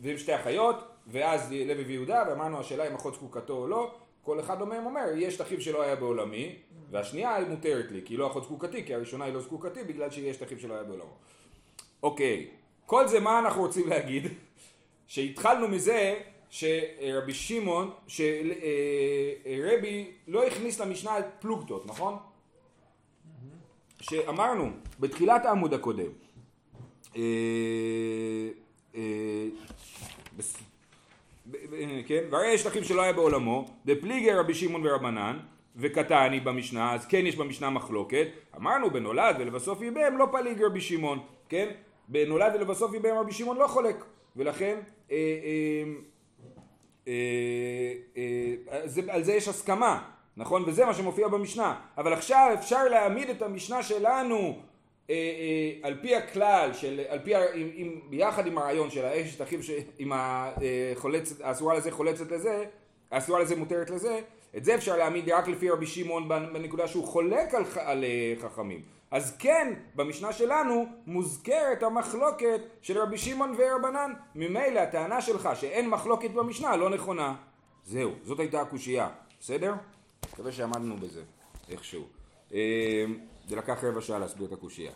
והם 0.00 0.18
שתי 0.18 0.36
אחיות, 0.36 0.76
ואז 1.06 1.52
לוי 1.52 1.84
ויהודה, 1.84 2.24
ואמרנו 2.28 2.60
השאלה 2.60 2.88
אם 2.88 2.94
אחות 2.94 3.14
זקוקתו 3.14 3.56
או 3.56 3.68
לא, 3.68 3.94
כל 4.22 4.40
אחד 4.40 4.62
מהם 4.62 4.86
אומר, 4.86 5.04
יש 5.16 5.36
את 5.36 5.40
אחיו 5.40 5.60
שלא 5.60 5.82
היה 5.82 5.96
בעולמי, 5.96 6.56
והשנייה 6.90 7.34
היא 7.34 7.46
מותרת 7.46 7.90
לי, 7.90 8.00
כי 8.04 8.14
היא 8.14 8.18
לא 8.18 8.26
אחות 8.26 8.44
זקוקתי, 8.44 8.84
כי 8.84 8.94
הראשונה 8.94 9.24
היא 9.24 9.34
לא 9.34 9.40
זקוקתי, 9.40 9.84
בגלל 9.84 10.10
שיש 10.10 10.36
את 10.36 10.42
אחיו 10.42 10.58
שלא 10.58 10.74
היה 10.74 10.82
בעולמו. 10.82 11.14
אוקיי, 12.02 12.48
כל 12.86 13.08
זה 13.08 13.20
מה 13.20 13.38
אנחנו 13.38 13.62
רוצים 13.62 13.88
להגיד? 13.88 14.26
שהתחלנו 15.06 15.68
מזה 15.68 16.14
שרבי 16.50 17.34
שמעון, 17.34 17.90
שרבי 18.06 20.10
לא 20.28 20.46
הכניס 20.46 20.80
למשנה 20.80 21.18
את 21.18 21.24
פלוגתות, 21.40 21.86
נכון? 21.86 22.16
שאמרנו 24.02 24.70
בתחילת 25.00 25.46
העמוד 25.46 25.74
הקודם, 25.74 26.10
אה, 27.16 27.22
אה, 28.94 29.02
כן, 32.06 32.24
והרי 32.30 32.52
יש 32.54 32.66
לכם 32.66 32.84
שלא 32.84 33.02
היה 33.02 33.12
בעולמו, 33.12 33.68
דפליגי 33.86 34.30
רבי 34.30 34.54
שמעון 34.54 34.86
ורבנן, 34.86 35.38
וקטני 35.76 36.40
במשנה, 36.40 36.94
אז 36.94 37.06
כן 37.06 37.26
יש 37.26 37.36
במשנה 37.36 37.70
מחלוקת, 37.70 38.28
אמרנו 38.56 38.90
בנולד 38.90 39.36
ולבסוף 39.38 39.82
ייבם 39.82 40.18
לא 40.18 40.28
פליג 40.32 40.62
רבי 40.62 40.80
שמעון, 40.80 41.18
כן? 41.48 41.70
בנולד 42.08 42.52
ולבסוף 42.54 42.94
ייבם 42.94 43.16
רבי 43.16 43.32
שמעון 43.32 43.56
לא 43.56 43.66
חולק, 43.66 44.04
ולכן 44.36 44.78
אה, 45.10 45.16
אה, 45.16 45.84
אה, 47.08 47.92
אה, 48.72 48.88
זה, 48.88 49.02
על 49.08 49.22
זה 49.22 49.32
יש 49.32 49.48
הסכמה, 49.48 50.02
נכון? 50.36 50.62
וזה 50.66 50.84
מה 50.84 50.94
שמופיע 50.94 51.28
במשנה. 51.28 51.80
אבל 51.98 52.12
עכשיו 52.12 52.50
אפשר 52.54 52.84
להעמיד 52.84 53.30
את 53.30 53.42
המשנה 53.42 53.82
שלנו 53.82 54.58
אה, 55.10 55.14
אה, 55.14 55.88
על 55.88 55.98
פי 56.02 56.16
הכלל, 56.16 56.72
של, 56.72 57.00
על 57.08 57.18
פי, 57.18 57.36
עם, 57.36 57.70
עם, 57.74 58.00
ביחד 58.10 58.46
עם 58.46 58.58
הרעיון 58.58 58.90
של 58.90 59.04
האשת 59.04 59.42
אחיו, 59.42 59.60
עם 59.98 60.12
החולצת, 60.14 61.40
האסורה 61.40 61.74
לזה 61.74 61.90
חולצת 61.90 62.30
לזה, 62.30 62.64
האסורה 63.10 63.40
לזה 63.40 63.56
מותרת 63.56 63.90
לזה, 63.90 64.20
את 64.56 64.64
זה 64.64 64.74
אפשר 64.74 64.96
להעמיד 64.96 65.28
רק 65.28 65.48
לפי 65.48 65.70
רבי 65.70 65.86
שמעון 65.86 66.28
בנקודה 66.28 66.88
שהוא 66.88 67.04
חולק 67.04 67.54
על, 67.54 67.64
על 67.76 68.04
אה, 68.04 68.34
חכמים. 68.40 68.82
אז 69.10 69.36
כן, 69.38 69.74
במשנה 69.94 70.32
שלנו 70.32 70.86
מוזכרת 71.06 71.82
המחלוקת 71.82 72.60
של 72.82 72.98
רבי 72.98 73.18
שמעון 73.18 73.54
ורבנן. 73.58 74.12
ממילא 74.34 74.80
הטענה 74.80 75.20
שלך 75.20 75.48
שאין 75.54 75.88
מחלוקת 75.88 76.30
במשנה 76.30 76.76
לא 76.76 76.90
נכונה. 76.90 77.34
זהו, 77.84 78.10
זאת 78.22 78.40
הייתה 78.40 78.60
הקושייה, 78.60 79.08
בסדר? 79.40 79.74
מקווה 80.32 80.52
שעמדנו 80.52 80.96
בזה, 80.96 81.22
איכשהו. 81.70 82.04
אה, 82.54 83.04
זה 83.48 83.56
לקח 83.56 83.84
רבע 83.84 84.00
שעה 84.00 84.18
להסביר 84.18 84.46
את 84.46 84.52
הקושייה. 84.52 84.92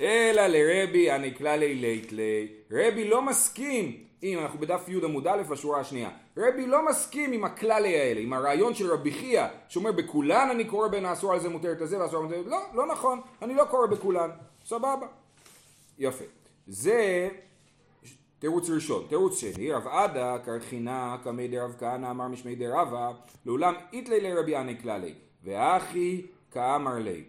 אלא 0.00 0.46
לרבי 0.46 1.10
הנקלע 1.10 1.56
לי 1.56 1.74
לית 1.74 2.12
לי. 2.12 2.48
רבי 2.70 3.08
לא 3.08 3.22
מסכים, 3.22 4.04
אם 4.22 4.38
אנחנו 4.38 4.58
בדף 4.58 4.88
י 4.88 5.04
עמוד 5.04 5.26
א' 5.26 5.42
בשורה 5.50 5.80
השנייה. 5.80 6.10
רבי 6.36 6.66
לא 6.66 6.88
מסכים 6.88 7.32
עם 7.32 7.44
הכללי 7.44 7.96
האלה, 8.00 8.20
עם 8.20 8.32
הרעיון 8.32 8.74
של 8.74 8.92
רבי 8.92 9.12
חייא, 9.12 9.46
שאומר 9.68 9.92
בכולן 9.92 10.48
אני 10.50 10.64
קורא 10.64 10.88
בין 10.88 11.04
האסור 11.04 11.32
על 11.32 11.40
זה 11.40 11.48
מותרת 11.48 11.80
לזה 11.80 11.98
והאסור 11.98 12.22
על 12.22 12.28
זה... 12.28 12.42
לא, 12.46 12.58
לא 12.74 12.86
נכון, 12.86 13.20
אני 13.42 13.54
לא 13.54 13.64
קורא 13.64 13.86
בכולן. 13.86 14.30
סבבה. 14.66 15.06
יפה. 15.98 16.24
זה 16.66 17.28
תירוץ 18.38 18.70
ראשון. 18.70 19.06
תירוץ 19.08 19.40
שני, 19.40 19.72
רב 19.72 19.86
עדה 19.86 20.38
קרחינה 20.44 21.16
קמי 21.24 21.48
דרב 21.48 21.74
כהנא 21.78 22.10
אמר 22.10 22.28
משמי 22.28 22.54
דרבה, 22.54 23.10
לעולם 23.46 23.74
איתלי 23.92 24.20
לרבי 24.20 24.56
עני 24.56 24.80
כללי, 24.80 25.14
ואחי 25.44 26.26
כאמר 26.50 26.98
לי, 26.98 27.24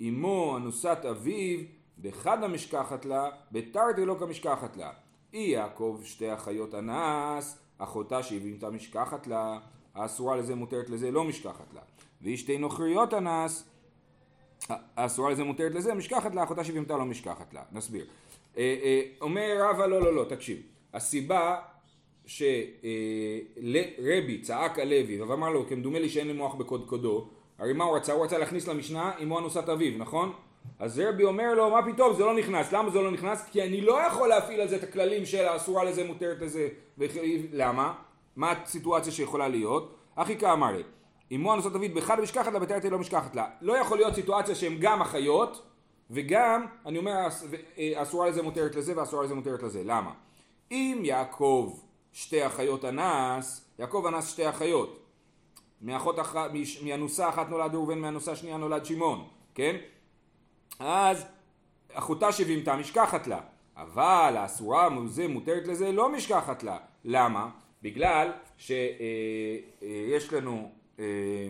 אמו 0.00 0.56
אנוסת 0.56 0.98
אביו, 1.10 1.60
בחד 2.00 2.42
המשכחת 2.42 3.04
לה, 3.04 3.30
בתרתי 3.52 4.04
לא 4.04 4.16
כמשכחת 4.20 4.76
לה. 4.76 4.90
אי 5.34 5.40
יעקב 5.40 6.00
שתי 6.04 6.34
אחיות 6.34 6.74
אנס, 6.74 7.58
אחותה 7.78 8.22
שהביאתה 8.22 8.70
משכחת 8.70 9.26
לה, 9.26 9.58
האסורה 9.94 10.36
לזה 10.36 10.54
מותרת 10.54 10.90
לזה 10.90 11.10
לא 11.10 11.24
משכחת 11.24 11.74
לה. 11.74 11.80
והיא 12.20 12.36
שתי 12.36 12.58
נוכריות 12.58 13.14
אנס, 13.14 13.64
האסורה 14.68 15.30
לזה 15.30 15.44
מותרת 15.44 15.74
לזה, 15.74 15.94
משכחת 15.94 16.34
לה, 16.34 16.44
אחותה 16.44 16.64
שבהמתה 16.64 16.96
לא 16.96 17.04
משכחת 17.04 17.54
לה. 17.54 17.62
נסביר. 17.72 18.06
אה, 18.58 18.76
אה, 18.82 19.02
אומר 19.20 19.56
רבא, 19.60 19.86
לא, 19.86 20.02
לא, 20.02 20.14
לא, 20.14 20.24
תקשיב. 20.28 20.58
הסיבה 20.94 21.56
שרבי 22.26 22.50
צעק 24.42 24.78
על 24.78 24.88
לוי 24.88 25.22
ואמר 25.22 25.50
לו, 25.50 25.66
כמדומה 25.68 25.98
לי 25.98 26.08
שאין 26.08 26.26
לי 26.26 26.32
מוח 26.32 26.54
בקודקודו, 26.54 27.28
הרי 27.58 27.72
מה 27.72 27.84
הוא 27.84 27.96
רצה? 27.96 28.12
הוא 28.12 28.24
רצה 28.24 28.38
להכניס 28.38 28.68
למשנה 28.68 29.12
אמו 29.22 29.38
אנוסת 29.38 29.68
אביו, 29.68 29.98
נכון? 29.98 30.32
אז 30.78 30.98
רבי 30.98 31.24
אומר 31.24 31.54
לו, 31.54 31.70
מה 31.70 31.92
פתאום, 31.92 32.16
זה 32.16 32.24
לא 32.24 32.34
נכנס. 32.34 32.72
למה 32.72 32.90
זה 32.90 33.00
לא 33.00 33.10
נכנס? 33.10 33.48
כי 33.50 33.62
אני 33.62 33.80
לא 33.80 34.06
יכול 34.06 34.28
להפעיל 34.28 34.60
על 34.60 34.68
זה 34.68 34.76
את 34.76 34.82
הכללים 34.82 35.26
של 35.26 35.44
האסורה 35.44 35.84
לזה, 35.84 36.04
מותרת 36.04 36.40
לזה. 36.40 36.68
למה? 37.52 37.94
מה 38.36 38.52
הסיטואציה 38.52 39.12
שיכולה 39.12 39.48
להיות? 39.48 39.96
אחי 40.14 40.36
כאמר 40.36 40.76
לי, 40.76 40.82
אמו 41.36 41.54
אנוסת 41.54 41.74
אביו 41.74 41.94
באחד 41.94 42.20
משכחת 42.20 42.52
לה, 42.52 42.58
בתרתי 42.58 42.90
לא 42.90 42.98
משכחת 42.98 43.36
לה. 43.36 43.46
לא 43.60 43.78
יכול 43.78 43.98
להיות 43.98 44.14
סיטואציה 44.14 44.54
שהן 44.54 44.76
גם 44.80 45.00
אחיות, 45.00 45.62
וגם, 46.14 46.66
אני 46.86 46.98
אומר, 46.98 47.12
אה, 47.78 48.02
אסורה 48.02 48.28
לזה 48.28 48.42
מותרת 48.42 48.74
לזה 48.74 48.98
ואסורה 48.98 49.24
לזה 49.24 49.34
מותרת 49.34 49.62
לזה. 49.62 49.82
למה? 49.84 50.12
אם 50.70 51.02
יעקב 51.04 51.78
שתי 52.12 52.46
אחיות 52.46 52.84
אנס, 52.84 53.68
יעקב 53.78 54.04
אנס 54.08 54.28
שתי 54.28 54.48
אחיות. 54.48 55.00
מאחות 55.82 56.20
אחת, 56.20 56.50
מאנוסה 56.84 57.28
אחת 57.28 57.48
נולד 57.48 57.74
ראובן, 57.74 57.98
מאנוסה 57.98 58.36
שנייה 58.36 58.56
נולד 58.56 58.84
שמעון, 58.84 59.28
כן? 59.54 59.76
אז 60.78 61.26
אחותה 61.92 62.32
שבהמתה 62.32 62.76
משכחת 62.76 63.26
לה. 63.26 63.40
אבל 63.76 64.34
האסורה 64.36 64.88
זה 65.06 65.28
מותרת 65.28 65.66
לזה 65.66 65.92
לא 65.92 66.12
משכחת 66.12 66.62
לה. 66.62 66.78
למה? 67.04 67.50
בגלל 67.82 68.32
שיש 68.58 70.32
לנו... 70.32 70.70
אה, 70.98 71.48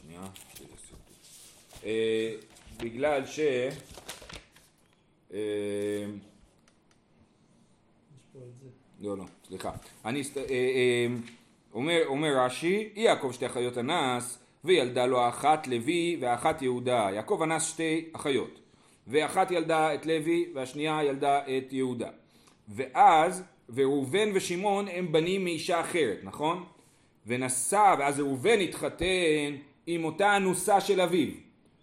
שנייה. 0.00 0.22
אה, 1.84 2.34
בגלל 2.82 3.26
ש... 3.26 3.40
אה. 5.34 5.38
לא, 9.00 9.16
לא, 9.16 9.24
סליחה. 9.46 9.70
אני, 10.04 10.22
אה, 10.36 11.06
אומר, 11.74 12.02
אומר 12.06 12.38
רש"י, 12.38 12.88
יעקב 12.96 13.32
שתי 13.32 13.46
אחיות 13.46 13.78
אנס, 13.78 14.38
וילדה 14.64 15.06
לו 15.06 15.20
האחת 15.20 15.66
לוי 15.66 16.16
והאחת 16.20 16.62
יהודה. 16.62 17.08
יעקב 17.14 17.40
אנס 17.42 17.68
שתי 17.68 18.04
אחיות, 18.12 18.60
ואחת 19.06 19.50
ילדה 19.50 19.94
את 19.94 20.06
לוי 20.06 20.46
והשנייה 20.54 21.04
ילדה 21.04 21.38
את 21.38 21.72
יהודה. 21.72 22.08
ואז, 22.68 23.42
וראובן 23.74 24.28
ושמעון 24.34 24.88
הם 24.88 25.12
בנים 25.12 25.44
מאישה 25.44 25.80
אחרת, 25.80 26.18
נכון? 26.22 26.64
ונשא, 27.26 27.94
ואז 27.98 28.20
ראובן 28.20 28.60
התחתן 28.60 29.56
עם 29.86 30.04
אותה 30.04 30.36
אנוסה 30.36 30.80
של 30.80 31.00
אביו, 31.00 31.28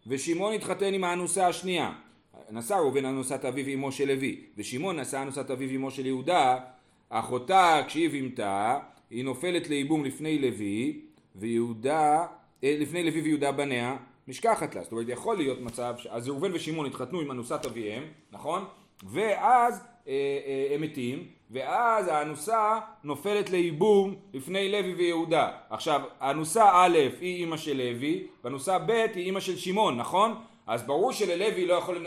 ושמעון 0.07 0.53
התחתן 0.53 0.93
עם 0.93 1.03
האנוסה 1.03 1.47
השנייה. 1.47 1.93
נשא 2.51 2.73
ראובן 2.73 3.05
אנוסת 3.05 3.45
אביו 3.45 3.73
אמו 3.73 3.91
של 3.91 4.07
לוי, 4.07 4.41
ושמעון 4.57 4.99
נשא 4.99 5.21
אנוסת 5.21 5.51
אביו 5.51 5.75
אמו 5.75 5.91
של 5.91 6.05
יהודה, 6.05 6.59
אחותה 7.09 7.81
שהיא 7.87 8.09
יבמתה, 8.09 8.79
היא 9.09 9.23
נופלת 9.23 9.69
לייבום 9.69 10.05
לפני 10.05 10.39
לוי, 10.39 11.01
ויהודה, 11.35 12.25
אה, 12.63 12.77
לפני 12.79 13.03
לוי 13.03 13.21
ויהודה 13.21 13.51
בניה, 13.51 13.97
משכחת 14.27 14.75
לה. 14.75 14.83
זאת 14.83 14.91
אומרת, 14.91 15.09
יכול 15.09 15.37
להיות 15.37 15.61
מצב, 15.61 15.95
ש... 15.97 16.07
אז 16.07 16.27
ראובן 16.29 16.53
ושמעון 16.53 16.85
התחתנו 16.85 17.19
עם 17.19 17.31
אנוסת 17.31 17.65
אביהם, 17.65 18.03
נכון? 18.31 18.65
ואז 19.03 19.83
אה, 20.07 20.13
אה, 20.45 20.75
הם 20.75 20.81
מתים, 20.81 21.27
ואז 21.51 22.07
האנוסה 22.07 22.79
נופלת 23.03 23.49
לייבום 23.49 24.15
לפני 24.33 24.71
לוי 24.71 24.93
ויהודה. 24.93 25.51
עכשיו, 25.69 26.01
האנוסה 26.19 26.69
א' 26.73 26.97
היא 27.21 27.35
אימא 27.37 27.57
של 27.57 27.77
לוי, 27.77 28.27
ואנוסה 28.43 28.79
ב' 28.79 28.89
היא 28.89 29.25
אימא 29.25 29.39
של 29.39 29.57
שמעון, 29.57 29.97
נכון? 29.97 30.35
אז 30.67 30.83
ברור 30.83 31.11
שללוי 31.11 31.65
לא 31.65 31.73
יכול 31.73 32.05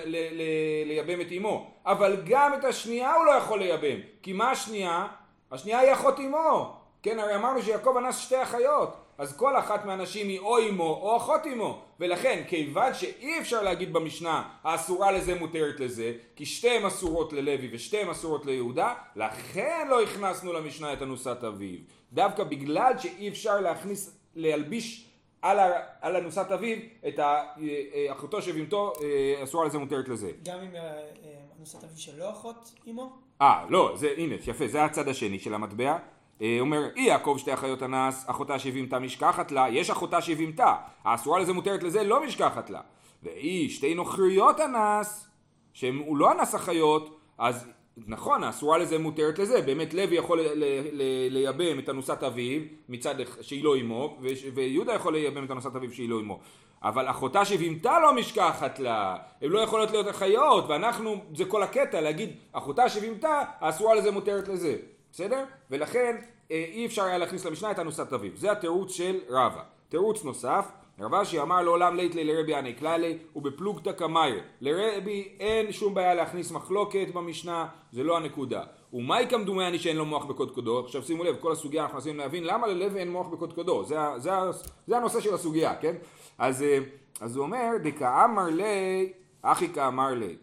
לייבם 0.86 1.20
את 1.20 1.26
אמו, 1.38 1.70
אבל 1.86 2.16
גם 2.24 2.54
את 2.54 2.64
השנייה 2.64 3.14
הוא 3.14 3.24
לא 3.24 3.30
יכול 3.30 3.58
לייבם, 3.58 4.00
כי 4.22 4.32
מה 4.32 4.50
השנייה? 4.50 5.06
השנייה 5.52 5.78
היא 5.78 5.92
אחות 5.92 6.20
אמו, 6.20 6.76
כן, 7.02 7.18
הרי 7.18 7.36
אמרנו 7.36 7.62
שיעקב 7.62 7.96
אנס 7.96 8.18
שתי 8.18 8.42
אחיות, 8.42 8.96
אז 9.18 9.36
כל 9.36 9.56
אחת 9.58 9.84
מהנשים 9.84 10.28
היא 10.28 10.38
או 10.38 10.58
אמו 10.68 10.98
או 11.02 11.16
אחות 11.16 11.40
אמו, 11.52 11.82
ולכן 12.00 12.42
כיוון 12.48 12.94
שאי 12.94 13.38
אפשר 13.38 13.62
להגיד 13.62 13.92
במשנה 13.92 14.42
האסורה 14.64 15.12
לזה 15.12 15.34
מותרת 15.34 15.80
לזה, 15.80 16.12
כי 16.36 16.46
שתיהן 16.46 16.84
אסורות 16.84 17.32
ללוי 17.32 17.68
ושתיהן 17.72 18.08
אסורות 18.08 18.46
ליהודה, 18.46 18.94
לכן 19.16 19.86
לא 19.90 20.02
הכנסנו 20.02 20.52
למשנה 20.52 20.92
את 20.92 21.02
אנוסת 21.02 21.44
אביו. 21.44 21.78
דווקא 22.12 22.44
בגלל 22.44 22.92
שאי 22.98 23.28
אפשר 23.28 23.60
להכניס, 23.60 24.16
להלביש 24.34 25.06
על, 25.42 25.58
ה, 25.58 25.70
על 26.00 26.16
אנוסת 26.16 26.46
אביו 26.54 26.78
את 27.08 27.18
ה- 27.18 27.42
אה, 27.62 28.12
אחותו 28.12 28.42
שבהמתו 28.42 28.92
אה, 29.02 29.44
אסורה 29.44 29.66
לזה 29.66 29.78
מותרת 29.78 30.08
לזה. 30.08 30.30
גם 30.44 30.58
אם 30.60 30.76
אה, 30.76 30.80
אה, 30.82 31.00
אנוסת 31.58 31.84
אביו 31.84 31.96
שלא 31.98 32.30
אחות 32.30 32.70
אימו? 32.86 33.12
אה, 33.42 33.64
לא, 33.68 33.92
זה, 33.96 34.10
הנה, 34.16 34.34
יפה, 34.46 34.68
זה 34.68 34.84
הצד 34.84 35.08
השני 35.08 35.38
של 35.38 35.54
המטבע. 35.54 35.96
אה, 36.42 36.56
אומר, 36.60 36.88
אי 36.96 37.02
יעקב 37.02 37.36
שתי 37.38 37.54
אחיות 37.54 37.82
אנס, 37.82 38.24
אחותה 38.30 38.58
שהבימתה 38.58 38.98
משכחת 38.98 39.52
לה, 39.52 39.66
יש 39.70 39.90
אחותה 39.90 40.22
שהבימתה, 40.22 40.74
האסורה 41.04 41.40
לזה 41.40 41.52
מותרת 41.52 41.82
לזה, 41.82 42.04
לא 42.04 42.26
משכחת 42.26 42.70
לה. 42.70 42.80
ואי 43.22 43.68
שתי 43.70 43.94
נוכריות 43.94 44.60
אנס, 44.60 45.28
שהוא 45.72 46.16
לא 46.16 46.32
אנס 46.32 46.54
אחיות, 46.54 47.20
אז 47.38 47.68
נכון, 47.96 48.44
האסורה 48.44 48.78
לזה 48.78 48.98
מותרת 48.98 49.38
לזה, 49.38 49.62
באמת 49.62 49.94
לוי 49.94 50.16
יכול 50.16 50.40
לייבם 51.30 51.78
את 51.78 51.88
אנוסת 51.88 52.22
אביו, 52.22 52.62
מצד 52.88 53.14
שהיא 53.40 53.64
לא 53.64 53.76
אמו, 53.76 54.18
ויהודה 54.54 54.94
יכול 54.94 55.12
לייבם 55.12 55.44
את 55.44 55.50
אנוסת 55.50 55.76
אביו 55.76 55.92
שהיא 55.92 56.08
לא 56.08 56.20
אמו. 56.20 56.40
אבל 56.82 57.10
אחותה 57.10 57.44
שהיא 57.44 57.72
יבמתה 57.72 58.00
לא 58.00 58.14
משכחת 58.14 58.78
לה, 58.78 59.16
הן 59.42 59.48
לא 59.48 59.58
יכולות 59.58 59.90
להיות 59.90 60.08
אחיות, 60.08 60.64
ואנחנו, 60.68 61.16
זה 61.34 61.44
כל 61.44 61.62
הקטע, 61.62 62.00
להגיד 62.00 62.30
אחותה 62.52 62.88
שהיא 62.88 63.13
יבמתה, 63.13 63.42
האסורה 63.60 63.94
לזה 63.94 64.10
מותרת 64.10 64.48
לזה, 64.48 64.76
בסדר? 65.14 65.44
ולכן 65.70 66.16
אה, 66.50 66.64
אי 66.68 66.86
אפשר 66.86 67.02
היה 67.02 67.18
להכניס 67.18 67.46
למשנה 67.46 67.70
את 67.70 67.78
אנוסת 67.78 68.12
אביו, 68.12 68.30
זה 68.36 68.52
התירוץ 68.52 68.92
של 68.92 69.18
רבא. 69.28 69.62
תירוץ 69.88 70.24
נוסף, 70.24 70.70
רב 71.00 71.14
אשי 71.14 71.40
אמר 71.40 71.62
לעולם 71.62 71.96
לית 71.96 72.14
ליה 72.14 72.24
לרבי 72.24 72.54
האי 72.54 72.76
כללא 72.78 73.18
ובפלוגתא 73.36 73.92
קמיירי. 73.92 74.42
לרבי 74.60 75.36
אין 75.40 75.72
שום 75.72 75.94
בעיה 75.94 76.14
להכניס 76.14 76.50
מחלוקת 76.50 77.06
במשנה, 77.14 77.66
זה 77.92 78.02
לא 78.02 78.16
הנקודה. 78.16 78.62
ומאי 78.92 79.26
כמדומני 79.30 79.78
שאין 79.78 79.96
לו 79.96 80.04
מוח 80.04 80.24
בקודקודו, 80.24 80.84
עכשיו 80.84 81.02
שימו 81.02 81.24
לב, 81.24 81.36
כל 81.40 81.52
הסוגיה 81.52 81.82
אנחנו 81.82 81.96
מנסים 81.96 82.16
להבין 82.16 82.44
למה 82.44 82.66
ללוי 82.66 83.00
אין 83.00 83.10
מוח 83.10 83.26
בקודקודו, 83.26 83.84
זה, 83.84 83.96
זה, 84.16 84.30
זה 84.86 84.96
הנושא 84.96 85.20
של 85.20 85.34
הסוגיה, 85.34 85.76
כן? 85.76 85.94
אז, 86.38 86.62
אה, 86.62 86.78
אז 87.20 87.36
הוא 87.36 87.44
אומר, 87.44 87.68
דכאמר 87.82 88.46
לי, 88.46 89.12
אחי 89.42 89.68
כאמר 89.68 90.14
לי. 90.14 90.36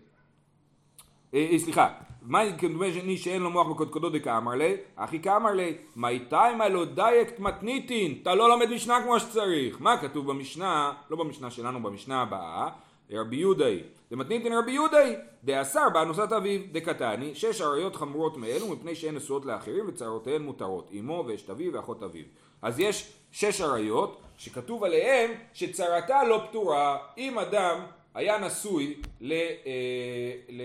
אה, 1.33 1.47
אה, 1.51 2.10
סליחה, 2.21 2.31
מאי 2.31 2.53
כמדומני 2.57 3.17
שאין 3.17 3.41
לו 3.41 3.49
מוח 3.49 3.67
בקודקודו 3.67 4.09
דכאמר 4.09 4.55
לי, 4.55 4.75
אחי 4.95 5.19
כאמר 5.19 5.51
לי, 5.51 5.77
מי 5.95 6.19
תימא 6.19 6.63
לא 6.63 6.85
דייקט 6.85 7.39
מתניתין, 7.39 8.19
אתה 8.21 8.35
לא 8.35 8.49
לומד 8.49 8.69
משנה 8.69 9.01
כמו 9.03 9.19
שצריך. 9.19 9.81
מה 9.81 9.97
כתוב 9.97 10.27
במשנה, 10.27 10.93
לא 11.09 11.17
במשנה 11.17 11.51
שלנו, 11.51 11.83
במשנה 11.83 12.21
הבאה, 12.21 12.69
רבי 13.11 13.35
יהודאי. 13.35 13.79
דמתניתין 14.11 14.53
רבי 14.53 14.71
יהודאי, 14.71 15.15
דאסר 15.43 15.89
באנוסת 15.93 16.31
אביו, 16.31 16.61
דקתני, 16.71 17.35
שש 17.35 17.61
עריות 17.61 17.95
חמורות 17.95 18.37
מאלו 18.37 18.67
מפני 18.67 18.95
שהן 18.95 19.15
נשואות 19.15 19.45
לאחרים 19.45 19.85
וצרותיהן 19.87 20.41
מותרות, 20.41 20.91
אמו 20.99 21.23
ואשת 21.27 21.49
אביו 21.49 21.73
ואחות 21.73 22.03
אביו. 22.03 22.25
אז 22.61 22.79
יש 22.79 23.13
שש 23.31 23.61
עריות 23.61 24.21
שכתוב 24.37 24.83
עליהן 24.83 25.31
שצרתה 25.53 26.23
לא 26.23 26.41
פתורה 26.49 26.97
אם 27.17 27.39
אדם 27.39 27.79
היה 28.13 28.39
נשוי 28.39 28.95
ל... 29.21 29.33
אה, 29.33 30.33
ל 30.49 30.61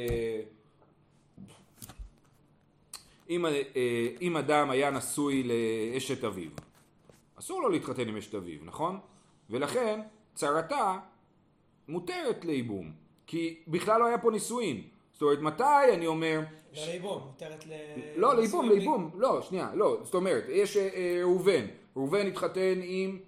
אם, 3.31 3.47
אה, 3.47 3.63
אם 4.21 4.37
אדם 4.37 4.71
היה 4.71 4.91
נשוי 4.91 5.43
לאשת 5.43 6.25
אביו, 6.25 6.51
אסור 7.39 7.63
לו 7.63 7.69
להתחתן 7.69 8.09
עם 8.09 8.17
אשת 8.17 8.35
אביו, 8.35 8.59
נכון? 8.65 8.99
ולכן 9.51 10.01
צרתה 10.35 10.99
מותרת 11.89 12.45
לייבום, 12.45 12.93
כי 13.27 13.57
בכלל 13.69 14.01
לא 14.01 14.07
היה 14.07 14.19
פה 14.19 14.31
נישואין. 14.31 14.83
זאת 15.13 15.23
אומרת, 15.23 15.41
מתי 15.41 15.93
אני 15.93 16.07
אומר... 16.07 16.41
לא 16.75 16.83
לייבום, 16.87 17.23
מותרת 17.27 17.67
ל... 17.67 17.73
לא, 18.17 18.37
לייבום, 18.37 18.69
לייבום, 18.69 19.11
לא, 19.15 19.43
שנייה, 19.43 19.71
לא, 19.75 20.01
זאת 20.03 20.15
אומרת, 20.15 20.45
יש 20.49 20.77
אה, 20.77 20.89
אה, 20.95 21.19
ראובן, 21.23 21.67
ראובן 21.97 22.27
התחתן 22.27 22.81
עם 22.83 23.19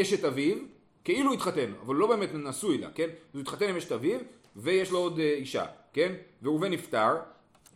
אשת 0.00 0.24
אביו, 0.24 0.56
כאילו 1.04 1.32
התחתן, 1.32 1.72
אבל 1.86 1.94
לא 1.94 2.06
באמת 2.06 2.34
נשוי 2.34 2.78
לה, 2.78 2.90
כן? 2.90 3.08
הוא 3.32 3.40
התחתן 3.40 3.68
עם 3.68 3.76
אשת 3.76 3.92
אביו, 3.92 4.18
ויש 4.56 4.90
לו 4.90 4.98
עוד 4.98 5.18
אישה, 5.18 5.66
כן? 5.92 6.14
וראובן 6.42 6.72
נפטר, 6.72 7.14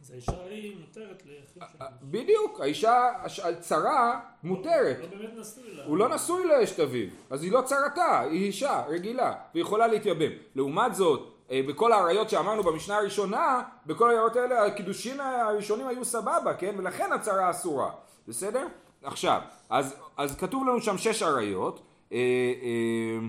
אז 0.03 0.11
האישה 0.11 0.33
היא 0.51 0.77
מותרת 0.81 1.23
ליחיד 1.27 1.63
אה, 1.63 1.69
שם. 1.79 1.85
בדיוק, 2.03 2.61
האישה 2.61 3.09
הצרה 3.45 4.21
מותרת. 4.43 4.99
לא 5.01 5.19
באמת 5.19 5.31
נשוי 5.37 5.75
לה. 5.75 5.85
הוא 5.85 5.97
לא 5.97 6.09
נשוי 6.15 6.47
לאשת 6.47 6.81
אביו, 6.81 7.09
אז 7.31 7.43
היא 7.43 7.53
לא 7.53 7.63
צרתה, 7.65 8.21
היא 8.21 8.47
אישה 8.47 8.85
רגילה, 8.89 9.35
והיא 9.53 9.63
יכולה 9.63 9.87
להתייבם. 9.87 10.31
לעומת 10.55 10.95
זאת, 10.95 11.35
אה, 11.51 11.61
בכל 11.69 11.93
האריות 11.93 12.31
שאמרנו 12.31 12.63
במשנה 12.63 12.97
הראשונה, 12.97 13.63
בכל 13.87 14.11
האריות 14.11 14.37
האלה 14.37 14.67
הקידושין 14.67 15.21
הראשונים 15.21 15.87
היו 15.87 16.05
סבבה, 16.05 16.55
כן? 16.59 16.75
ולכן 16.79 17.13
הצרה 17.13 17.51
אסורה, 17.51 17.91
בסדר? 18.29 18.67
עכשיו, 19.03 19.41
אז, 19.71 19.95
אז 20.17 20.37
כתוב 20.37 20.69
לנו 20.69 20.81
שם 20.81 20.99
שש 20.99 21.23
אריות, 21.23 21.81
אה, 22.13 22.19
אה, 22.63 23.29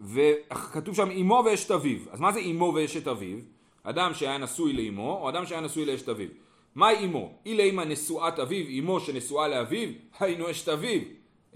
וכתוב 0.00 0.94
שם 0.94 1.10
אמו 1.10 1.42
ואשת 1.46 1.70
אביו. 1.70 1.98
אז 2.10 2.20
מה 2.20 2.32
זה 2.32 2.40
אמו 2.40 2.72
ואשת 2.74 3.08
אביו? 3.08 3.38
אדם 3.84 4.14
שהיה 4.14 4.38
נשוי 4.38 4.72
לאמו, 4.72 5.18
או 5.22 5.28
אדם 5.28 5.46
שהיה 5.46 5.60
נשוי 5.60 5.84
לאשת 5.84 6.08
אביו. 6.08 6.28
מהי 6.74 7.04
אמו? 7.04 7.32
אילה 7.46 7.62
אימא 7.62 7.82
נשואת 7.82 8.38
אביו, 8.38 8.78
אמו 8.78 9.00
שנשואה 9.00 9.48
לאביו, 9.48 9.88
היינו 10.20 10.50
אשת 10.50 10.68
אביו. 10.68 11.00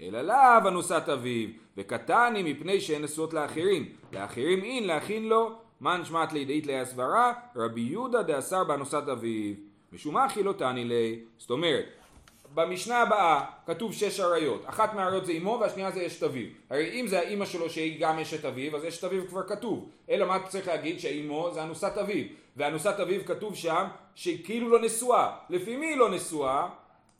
אלא 0.01 0.21
לאו 0.21 0.67
אנוסת 0.67 1.09
אביו, 1.13 1.49
וקטני 1.77 2.43
מפני 2.43 2.81
שהן 2.81 3.03
נשואות 3.03 3.33
לאחרים. 3.33 3.89
לאחרים 4.13 4.63
אין, 4.63 4.87
להכין 4.87 5.27
לו, 5.27 5.51
מן 5.81 6.01
שמעת 6.05 6.33
לידעית 6.33 6.67
ליה 6.67 6.85
סברה, 6.85 7.33
רבי 7.55 7.81
יהודה 7.81 8.23
דאסר 8.23 8.63
באנוסת 8.63 9.03
אביו. 9.11 9.53
משום 9.91 10.13
מה 10.13 10.25
אחי 10.25 10.43
לא 10.43 10.53
תני 10.53 10.85
לי. 10.85 11.19
זאת 11.37 11.51
אומרת, 11.51 11.85
במשנה 12.57 13.01
הבאה 13.01 13.45
כתוב 13.65 13.93
שש 13.93 14.19
עריות, 14.19 14.63
אחת 14.65 14.93
מהעריות 14.93 15.25
זה 15.25 15.31
אמו 15.31 15.57
והשנייה 15.61 15.91
זה 15.91 16.07
אשת 16.07 16.23
אביו. 16.23 16.47
הרי 16.69 17.01
אם 17.01 17.07
זה 17.07 17.19
האימא 17.19 17.45
שלו 17.45 17.69
שהיא 17.69 18.01
גם 18.01 18.19
אשת 18.19 18.45
אביו, 18.45 18.75
אז 18.75 18.85
אשת 18.85 19.03
אביו 19.03 19.27
כבר 19.27 19.47
כתוב. 19.47 19.89
אלא 20.09 20.27
מה 20.27 20.39
צריך 20.47 20.67
להגיד? 20.67 20.99
שאימו 20.99 21.49
זה 21.53 21.63
אנוסת 21.63 21.97
אביו. 21.97 22.25
ואנוסת 22.57 22.99
אביו 22.99 23.25
כתוב 23.25 23.55
שם 23.55 23.85
שהיא 24.15 24.45
כאילו 24.45 24.69
לא 24.69 24.79
נשואה. 24.79 25.37
לפי 25.49 25.75
מי 25.75 25.85
היא 25.85 25.97
לא 25.97 26.09
נשואה? 26.09 26.67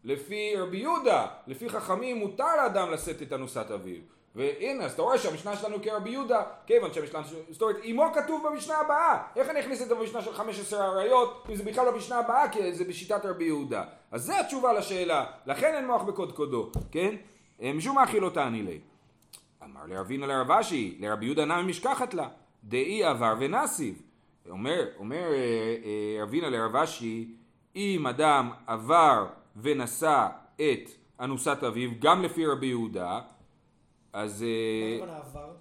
לפי 0.03 0.55
רבי 0.57 0.77
יהודה. 0.77 1.27
לפי 1.47 1.69
חכמים 1.69 2.17
מותר 2.17 2.55
לאדם 2.57 2.91
לשאת 2.91 3.21
את 3.21 3.33
אנוסת 3.33 3.71
אביו. 3.71 4.16
והנה, 4.37 4.83
אז 4.83 4.93
אתה 4.93 5.01
רואה 5.01 5.17
שהמשנה 5.17 5.55
שלנו 5.55 5.81
כרבי 5.83 6.09
יהודה, 6.09 6.43
כיוון 6.67 6.93
שהמשנה 6.93 7.23
שלנו, 7.23 7.41
זאת 7.49 7.61
אומרת, 7.61 7.75
אמו 7.91 8.03
כתוב 8.13 8.47
במשנה 8.47 8.77
הבאה. 8.77 9.23
איך 9.35 9.49
אני 9.49 9.59
אכניס 9.59 9.81
את 9.81 9.87
זה 9.87 9.95
במשנה 9.95 10.21
של 10.21 10.33
15 10.33 10.85
עריות, 10.85 11.45
אם 11.49 11.55
זה 11.55 11.63
בכלל 11.63 11.85
לא 11.85 11.91
במשנה 11.91 12.17
הבאה, 12.19 12.49
כי 12.49 12.73
זה 12.73 12.83
בשיטת 12.83 13.25
רבי 13.25 13.43
יהודה. 13.43 13.83
אז 14.11 14.23
זה 14.23 14.39
התשובה 14.39 14.73
לשאלה, 14.73 15.25
לכן 15.45 15.73
אין 15.75 15.87
מוח 15.87 16.01
בקודקודו, 16.01 16.71
כן? 16.91 17.15
אה, 17.61 17.73
משום 17.73 17.95
מה 17.95 18.03
אחי 18.03 18.19
לא 18.19 18.29
תעני 18.29 18.63
לי. 18.63 18.79
אמר 19.63 19.81
לרבינה 19.87 20.27
לרב 20.27 20.51
אשי, 20.51 20.97
לרבי 20.99 21.25
יהודה 21.25 21.45
נמי 21.45 21.63
משכחת 21.63 22.13
לה, 22.13 22.27
דאי 22.63 23.03
עבר 23.03 23.35
ונסיב. 23.39 24.01
אומר, 24.49 24.85
אומר 24.99 25.31
אה, 25.33 25.75
אה, 25.85 26.23
רבינה 26.23 26.49
לרב 26.49 26.75
אשי, 26.75 27.27
אם 27.75 28.07
אדם 28.07 28.51
עבר 28.67 29.25
ונשא 29.61 30.27
את 30.55 30.89
אנוסת 31.19 31.63
אביו, 31.67 31.89
גם 31.99 32.23
לפי 32.23 32.45
רבי 32.45 32.67
יהודה, 32.67 33.19
אז 34.17 34.43
אה, 34.43 34.97
מה 35.05 35.17
הכוונה 35.17 35.17
עבר? 35.17 35.51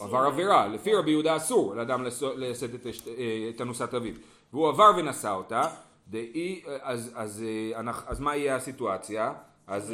עבר 0.00 0.26
עבירה, 0.26 0.68
לפי 0.68 0.94
רבי 0.94 1.10
יהודה 1.10 1.36
אסור 1.36 1.74
לאדם 1.74 2.04
לשאת 2.36 2.74
את 2.74 2.86
אה, 2.86 3.50
אנוסת 3.60 3.94
אביו, 3.94 4.14
והוא 4.52 4.68
עבר 4.68 4.90
ונשא 4.98 5.30
אותה, 5.30 5.62
דאי, 6.08 6.62
אז, 6.80 7.12
אז, 7.14 7.44
אה, 7.76 7.80
אז 8.06 8.20
מה 8.20 8.36
יהיה 8.36 8.56
הסיטואציה? 8.56 9.34
אז, 9.66 9.92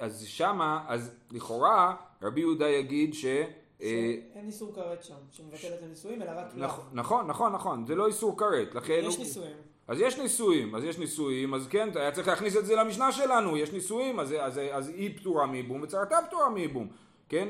אה, 0.00 0.08
שמה, 0.24 0.84
אז 0.88 1.14
לכאורה 1.30 1.96
רבי 2.22 2.40
יהודה 2.40 2.68
יגיד 2.68 3.14
ש... 3.14 3.24
אה, 3.24 3.44
שאין 3.80 4.46
איסור 4.46 4.74
כרת 4.74 5.04
שם, 5.04 5.14
שמבטל 5.30 5.74
את 5.74 5.82
הנישואים, 5.82 6.22
אלא 6.22 6.30
רק. 6.36 6.46
נכון, 6.92 7.26
נכון, 7.26 7.52
נכון, 7.52 7.86
זה 7.86 7.94
לא 7.94 8.06
איסור 8.06 8.38
כרת, 8.38 8.74
לכן... 8.74 9.00
יש 9.02 9.18
נישואים. 9.18 9.56
אז 9.88 10.00
יש 10.00 10.18
נישואים, 10.18 10.74
אז 10.74 10.84
יש 10.84 10.98
נישואים, 10.98 11.54
אז 11.54 11.66
כן, 11.66 11.88
היה 11.94 12.12
צריך 12.12 12.28
להכניס 12.28 12.56
את 12.56 12.66
זה 12.66 12.76
למשנה 12.76 13.12
שלנו, 13.12 13.56
יש 13.56 13.72
נישואים, 13.72 14.20
אז, 14.20 14.34
אז, 14.40 14.60
אז 14.72 14.88
היא 14.88 15.16
פטורה 15.16 15.46
מייבום 15.46 15.82
וצרתה 15.82 16.16
פטורה 16.28 16.50
מייבום, 16.50 16.88
כן? 17.28 17.48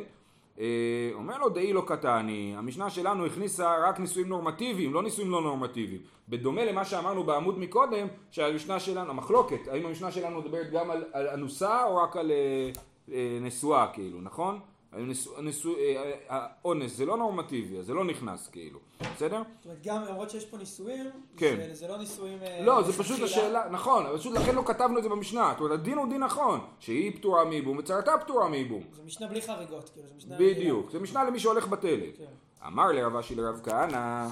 אה, 0.60 1.10
אומר 1.14 1.38
לו 1.38 1.48
דאי 1.48 1.72
לא 1.72 1.82
קטני, 1.86 2.54
המשנה 2.56 2.90
שלנו 2.90 3.26
הכניסה 3.26 3.88
רק 3.88 4.00
נישואים 4.00 4.28
נורמטיביים, 4.28 4.94
לא 4.94 5.02
נישואים 5.02 5.30
לא 5.30 5.42
נורמטיביים. 5.42 6.00
בדומה 6.28 6.64
למה 6.64 6.84
שאמרנו 6.84 7.24
בעמוד 7.24 7.58
מקודם, 7.58 8.06
שהמשנה 8.30 8.80
שלנו, 8.80 9.10
המחלוקת, 9.10 9.68
האם 9.68 9.86
המשנה 9.86 10.12
שלנו 10.12 10.40
מדברת 10.40 10.70
גם 10.70 10.90
על, 10.90 11.04
על 11.12 11.28
אנוסה 11.28 11.84
או 11.84 11.96
רק 11.96 12.16
על 12.16 12.30
אה, 12.30 12.70
אה, 13.12 13.38
נשואה 13.40 13.86
כאילו, 13.92 14.20
נכון? 14.20 14.60
הנישוא- 14.92 15.76
אה, 15.78 16.12
האונס 16.28 16.96
זה 16.96 17.06
לא 17.06 17.16
נורמטיבי, 17.16 17.78
אז 17.78 17.86
זה 17.86 17.94
לא 17.94 18.04
נכנס 18.04 18.48
כאילו, 18.48 18.78
בסדר? 19.14 19.42
זאת 19.58 19.64
אומרת, 19.66 19.78
גם 19.86 20.02
למרות 20.04 20.30
שיש 20.30 20.44
פה 20.44 20.56
נישואים, 20.56 21.06
כן. 21.36 21.56
זה- 21.56 21.74
זה 21.74 21.88
לא 21.88 21.98
נישואים... 21.98 22.38
אה, 22.42 22.64
לא, 22.64 22.82
זה 22.82 22.92
פשוט. 22.92 23.20
השאלה, 23.22 23.62
נכון, 23.70 24.06
אבל 24.06 24.18
פשוט 24.18 24.32
לכן 24.32 24.54
לא 24.54 24.62
כתבנו 24.66 24.98
את 24.98 25.02
זה 25.02 25.08
במשנה, 25.08 25.50
זאת 25.52 25.60
אומרת 25.60 25.80
הדין 25.80 25.98
הוא 25.98 26.08
דין 26.08 26.20
נכון, 26.24 26.60
שהיא 26.78 27.16
פטורה 27.16 27.44
מייבום 27.44 27.78
וצרתה 27.78 28.12
פטורה 28.20 28.48
מייבום, 28.48 28.82
זה 28.92 29.02
משנה 29.02 29.26
בלי 29.26 29.42
חריגות, 29.42 29.88
כאילו, 29.88 30.08
זה 30.08 30.14
משנה... 30.16 30.36
בדיוק, 30.38 30.90
זה 30.90 30.98
משנה 31.00 31.24
למי 31.24 31.38
שהולך 31.40 31.68
בתלת. 31.68 32.16
כן. 32.18 32.24
אמר 32.66 32.92
לרב 32.92 33.16
אשי 33.16 33.34
לרב 33.34 33.60
כהנא, 33.64 34.26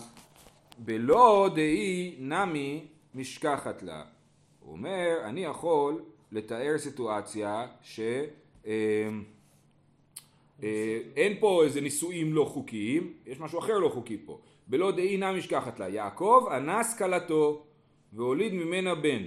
בלא 0.78 1.48
דהי 1.54 2.16
נמי 2.18 2.86
משכחת 3.14 3.82
לה. 3.82 4.02
הוא 4.60 4.72
אומר, 4.72 5.16
אני 5.24 5.44
יכול 5.44 6.02
לתאר 6.32 6.78
סיטואציה 6.78 7.66
ש... 7.82 8.00
אה, 8.00 8.14
אה, 8.66 9.08
אין 11.16 11.36
פה 11.40 11.64
איזה 11.64 11.80
נישואים 11.80 12.34
לא 12.34 12.44
חוקיים, 12.44 13.14
יש 13.26 13.40
משהו 13.40 13.58
אחר 13.58 13.78
לא 13.78 13.88
חוקי 13.88 14.18
פה. 14.24 14.38
בלא 14.66 14.90
דהי 14.90 15.16
נמי 15.16 15.38
משכחת 15.38 15.78
לה. 15.78 15.88
יעקב 15.88 16.44
אנס 16.56 16.98
כלתו 16.98 17.62
והוליד 18.12 18.52
ממנה 18.52 18.94
בן. 18.94 19.22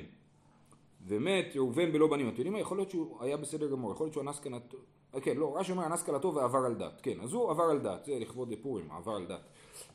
ומת 1.08 1.46
ראובן 1.56 1.91
בלא 1.91 2.08
בנים. 2.08 2.28
אתם 2.28 2.36
יודעים 2.36 2.54
מה? 2.54 2.60
יכול 2.60 2.78
להיות 2.78 2.89
שהוא 2.91 3.24
היה 3.24 3.38
בסדר 3.38 3.72
גמור, 3.72 3.91
יכול 3.91 4.06
להיות 4.06 4.13
שהוא 4.13 4.24
אנס 4.24 4.39
כלתו. 4.39 4.78
אה, 5.15 5.22
כן, 5.22 5.38
לא, 5.38 5.58
רש"י 5.58 5.72
אומר 5.72 5.86
אנס 5.86 6.04
כלתו 6.04 6.36
ועבר 6.36 6.58
על 6.65 6.76
דת. 6.76 7.02
כן, 7.02 7.19
אז 7.22 7.34
הוא 7.34 7.52
עבר 7.52 7.63
על 7.63 7.80
דת, 7.80 8.06
זה 8.06 8.19
לכבוד 8.19 8.54
פורים, 8.62 8.91
עבר 8.91 9.12
על 9.15 9.26
דת. 9.26 9.41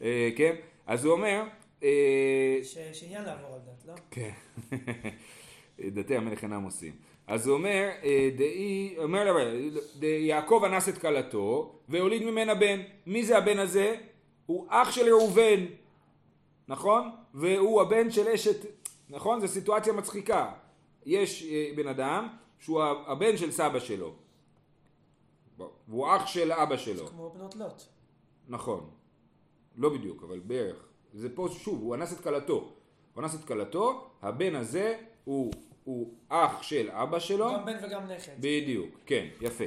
אה, 0.03 0.31
כן, 0.37 0.55
אז 0.87 1.05
הוא 1.05 1.13
אומר... 1.13 1.43
אה, 1.83 2.59
ש- 2.63 2.79
שעניין 2.93 3.25
לעבור 3.25 3.55
על 3.55 3.61
דת, 3.67 3.85
לא? 3.87 3.95
כן, 4.11 4.31
דתי 5.95 6.17
המלך 6.17 6.43
אינם 6.45 6.63
עושים. 6.63 6.93
אז 7.29 7.47
הוא 7.47 7.57
אומר, 7.57 7.89
אה, 8.03 8.31
דאי, 8.37 8.95
אומר 8.99 9.37
ד- 9.99 10.03
יעקב 10.05 10.63
אנס 10.67 10.89
את 10.89 10.99
כלתו 10.99 11.75
והוליד 11.89 12.23
ממנה 12.23 12.55
בן. 12.55 12.81
מי 13.07 13.25
זה 13.25 13.39
הבן 13.39 13.59
הזה? 13.59 13.97
הוא 14.47 14.67
אח 14.69 14.91
של 14.91 15.15
ראובן, 15.15 15.65
נכון? 16.69 17.11
והוא 17.35 17.83
הבן 17.83 18.11
של 18.11 18.29
אשת, 18.29 18.67
נכון? 19.11 19.41
זו 19.41 19.49
סיטואציה 19.49 19.93
מצחיקה. 19.93 20.53
יש 21.07 21.43
אה, 21.51 21.71
בן 21.77 21.87
אדם 21.89 22.29
שהוא 22.59 22.83
הבן 22.83 23.37
של 23.37 23.51
סבא 23.51 23.79
שלו. 23.79 24.13
והוא 25.89 26.07
אח 26.17 26.27
של 26.27 26.53
אבא 26.53 26.77
שלו. 26.77 27.07
כמו 27.07 27.31
בנות 27.31 27.57
לוט. 27.57 27.83
נכון. 28.49 28.91
לא 29.77 29.89
בדיוק, 29.89 30.23
אבל 30.23 30.39
בערך. 30.39 30.77
זה 31.13 31.29
פה, 31.35 31.49
שוב, 31.59 31.83
הוא 31.83 31.95
אנס 31.95 32.13
את 32.13 32.21
כלתו. 32.21 32.73
הוא 33.15 33.23
אנס 33.25 33.35
את 33.35 33.45
כלתו, 33.45 34.07
הבן 34.23 34.55
הזה 34.55 34.97
הוא, 35.25 35.53
הוא 35.89 36.09
אח 36.29 36.63
של 36.63 36.89
אבא 36.93 37.19
שלו. 37.19 37.47
גם 37.55 37.65
בן 37.65 37.77
וגם 37.83 38.03
נכד. 38.11 38.33
בדיוק, 38.39 38.89
כן, 39.07 39.27
יפה. 39.41 39.65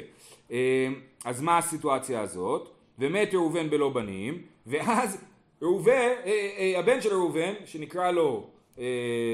אה, 0.51 0.87
אז 1.25 1.41
מה 1.41 1.57
הסיטואציה 1.57 2.21
הזאת? 2.21 2.69
ומת 2.99 3.33
ראובן 3.33 3.69
בלא 3.69 3.89
בנים, 3.89 4.41
ואז 4.67 5.23
ראובן, 5.61 5.91
אה, 6.25 6.25
אה, 6.57 6.79
הבן 6.79 7.01
של 7.01 7.09
ראובן, 7.13 7.53
שנקרא 7.65 8.11
לו 8.11 8.47
אה, 8.79 8.83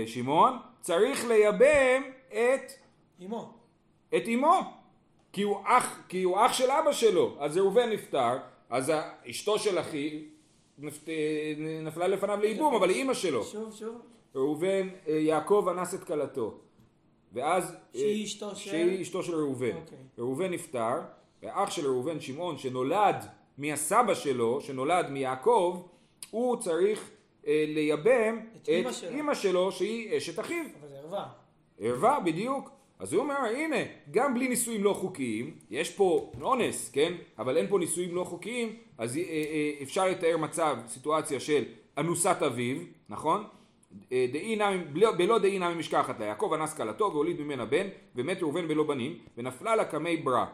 שמעון, 0.06 0.54
צריך 0.82 1.28
לייבם 1.28 2.02
את, 2.30 2.72
אמו. 3.26 3.54
את 4.16 4.24
אמו. 4.34 4.60
כי 5.34 5.42
הוא, 5.42 5.58
אח, 5.66 6.00
כי 6.10 6.24
הוא 6.24 6.38
אח 6.46 6.54
של 6.54 6.72
אבא 6.72 6.92
שלו. 6.92 7.36
אז 7.40 7.58
ראובן 7.58 7.90
נפטר, 7.90 8.38
אז 8.70 8.92
אשתו 9.30 9.60
של 9.60 9.80
אחי 9.80 10.24
נפ- 10.80 11.10
אה, 11.10 11.54
נפלה 11.82 12.08
לפניו 12.08 12.40
לייבום, 12.42 12.76
אבל 12.76 12.90
היא 12.90 12.98
אימא 12.98 13.14
שלו. 13.14 13.44
שוב, 13.44 13.74
שוב. 13.76 14.02
ראובן, 14.36 14.88
אה, 15.08 15.14
יעקב 15.14 15.68
אנס 15.72 15.94
את 15.94 16.04
כלתו. 16.04 16.60
ואז... 17.34 17.72
אה, 17.72 17.78
שהיא 18.00 18.26
אשתו 18.26 18.56
של- 18.56 18.70
שהיא 18.70 19.02
אשתו 19.02 19.24
של 19.24 19.36
ראובן. 19.36 19.76
אוקיי. 19.76 19.98
ראובן 20.18 20.52
נפטר, 20.54 20.94
ואח 21.44 21.72
של 21.72 21.86
ראובן, 21.86 22.20
שמעון, 22.20 22.58
שנולד 22.58 23.16
מהסבא 23.58 24.14
שלו, 24.14 24.62
שנולד 24.62 25.10
מיעקב, 25.10 25.82
הוא 26.32 26.58
צריך 26.58 27.10
אה, 27.48 27.66
לייבם 27.68 28.40
את 28.62 28.70
אמא 28.70 28.92
שלו. 28.92 29.20
אמא 29.20 29.34
שלו, 29.34 29.72
שהיא 29.72 30.18
אשת 30.18 30.40
אחיו. 30.40 30.64
אבל 30.82 30.90
זה 30.90 30.98
ערווה. 30.98 31.26
ערווה, 31.80 32.20
בדיוק. 32.20 32.70
אז 33.00 33.14
הוא 33.14 33.22
אומר, 33.22 33.36
הנה, 33.36 33.76
גם 34.12 34.34
בלי 34.34 34.48
נישואים 34.48 34.84
לא 34.84 34.94
חוקיים, 34.94 35.56
יש 35.70 35.90
פה 35.96 36.32
אונס, 36.42 36.90
כן? 36.94 37.14
אבל 37.40 37.58
אין 37.58 37.68
פה 37.70 37.80
נישואים 37.80 38.16
לא 38.16 38.24
חוקיים, 38.24 38.76
אז 38.98 39.18
אה, 39.18 39.22
אה, 39.24 39.74
אפשר 39.84 40.06
לתאר 40.08 40.38
מצב, 40.38 40.78
סיטואציה 40.88 41.40
של 41.40 41.64
אנוסת 41.98 42.38
אביו, 42.46 42.78
נכון? 43.10 43.44
אה, 44.12 44.26
דאי 44.32 44.56
נמי- 44.56 44.84
בלא- 44.94 45.38
נמי 45.60 45.76
משכחת 45.76 46.20
לה, 46.20 46.26
יעקב 46.26 46.52
אנס 46.54 46.74
כלתו 46.74 47.10
והוליד 47.14 47.42
ממנה 47.42 47.66
בן, 47.66 47.88
ומת 48.16 48.42
ראובן 48.44 48.68
בלא 48.68 48.84
בנים, 48.84 49.18
ונפלה 49.38 49.76
לה 49.76 49.86
קמי 49.86 50.18
ברא. 50.18 50.46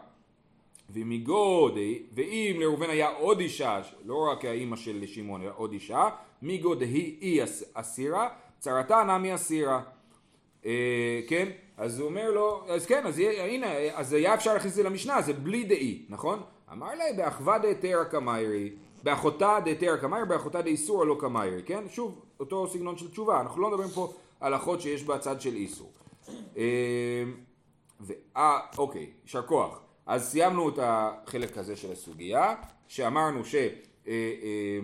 ומגוד, 0.90 1.78
ואם 2.14 2.56
לראובן 2.60 2.90
היה 2.90 3.10
עוד 3.10 3.40
אישה, 3.40 3.82
לא 4.06 4.28
רק 4.32 4.46
האימא 4.46 4.76
של 4.76 5.06
שמעון, 5.06 5.42
אלא 5.42 5.52
עוד 5.56 5.72
אישה, 5.72 6.10
מגוד 6.42 6.82
היא 6.82 7.44
אסירה, 7.74 8.30
צרתה 8.60 9.04
נמי 9.04 9.36
אסירה. 9.36 9.82
אה, 10.66 11.22
כן? 11.28 11.50
אז 11.78 12.00
הוא 12.00 12.10
אומר 12.10 12.32
לו, 12.32 12.64
אז 12.68 12.86
כן, 12.86 13.06
אז 13.06 13.20
הנה, 13.20 13.68
אז 13.94 14.14
היה 14.14 14.34
אפשר 14.34 14.54
להכניס 14.54 14.72
את 14.72 14.76
זה 14.76 14.84
למשנה, 14.84 15.22
זה 15.22 15.34
בלי 15.34 15.64
דאי, 15.64 16.06
נכון? 16.10 16.42
אמר 16.72 16.96
לה, 16.96 17.04
באחווה 17.18 17.60
דהתרא 17.60 18.04
קמיירי, 18.04 18.70
באחותה 19.04 19.58
דהתרא 19.66 19.98
קמיירי, 19.98 20.26
באחותה 20.28 20.62
דאיסורא 20.62 21.06
לא 21.06 21.18
קמיירי, 21.20 21.64
כן? 21.66 21.84
שוב, 21.90 22.22
אותו 22.44 22.68
סגנון 22.68 22.98
של 22.98 23.12
תשובה, 23.12 23.42
אנחנו 23.42 23.62
לא 23.62 23.70
מדברים 23.70 23.90
פה 23.90 24.14
על 24.40 24.56
אחות 24.56 24.82
שיש 24.82 25.04
בה 25.04 25.18
צד 25.18 25.42
של 25.42 25.56
איסור. 25.56 25.92
אה, 26.58 27.24
אוקיי, 28.78 29.10
יישר 29.24 29.42
כוח. 29.42 29.80
אז 30.06 30.32
סיימנו 30.32 30.70
את 30.70 30.80
החלק 30.82 31.58
הזה 31.58 31.76
של 31.76 31.92
הסוגיה, 31.92 32.56
שאמרנו 32.88 33.46
ש... 33.46 33.56
אה, 33.56 33.70
אה, 34.08 34.80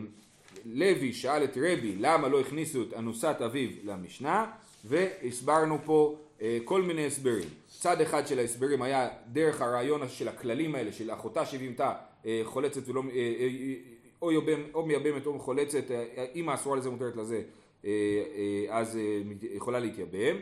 לוי 0.66 1.14
שאל 1.14 1.44
את 1.44 1.58
רבי 1.58 1.96
למה 2.00 2.28
לא 2.28 2.40
הכניסו 2.40 2.82
את 2.82 2.94
אנוסת 2.94 3.36
אביו 3.46 3.70
למשנה 3.84 4.52
והסברנו 4.86 5.78
פה 5.86 6.16
אה, 6.42 6.58
כל 6.66 6.82
מיני 6.82 7.06
הסברים. 7.06 7.50
צד 7.68 8.02
אחד 8.02 8.28
של 8.28 8.40
ההסברים 8.40 8.82
היה 8.82 9.10
דרך 9.28 9.62
הרעיון 9.62 10.10
של 10.10 10.28
הכללים 10.28 10.76
האלה 10.76 10.92
של 10.92 11.12
אחותה 11.12 11.46
שבהמתה 11.46 11.94
אה, 12.26 12.42
חולצת 12.44 12.90
ולא, 12.90 13.02
אה, 13.02 13.16
אה, 13.16 13.76
או, 14.22 14.32
יובם, 14.32 14.62
או 14.74 14.86
מייבמת 14.86 15.26
או 15.26 15.40
חולצת, 15.40 15.92
אה, 15.92 16.26
אם 16.36 16.50
האסורה 16.50 16.78
לזה 16.78 16.90
מותרת 16.90 17.16
לזה 17.16 17.42
אה, 17.86 17.92
אה, 18.36 18.78
אז 18.78 18.98
אה, 18.98 19.22
יכולה 19.52 19.80
להתייבם. 19.80 20.36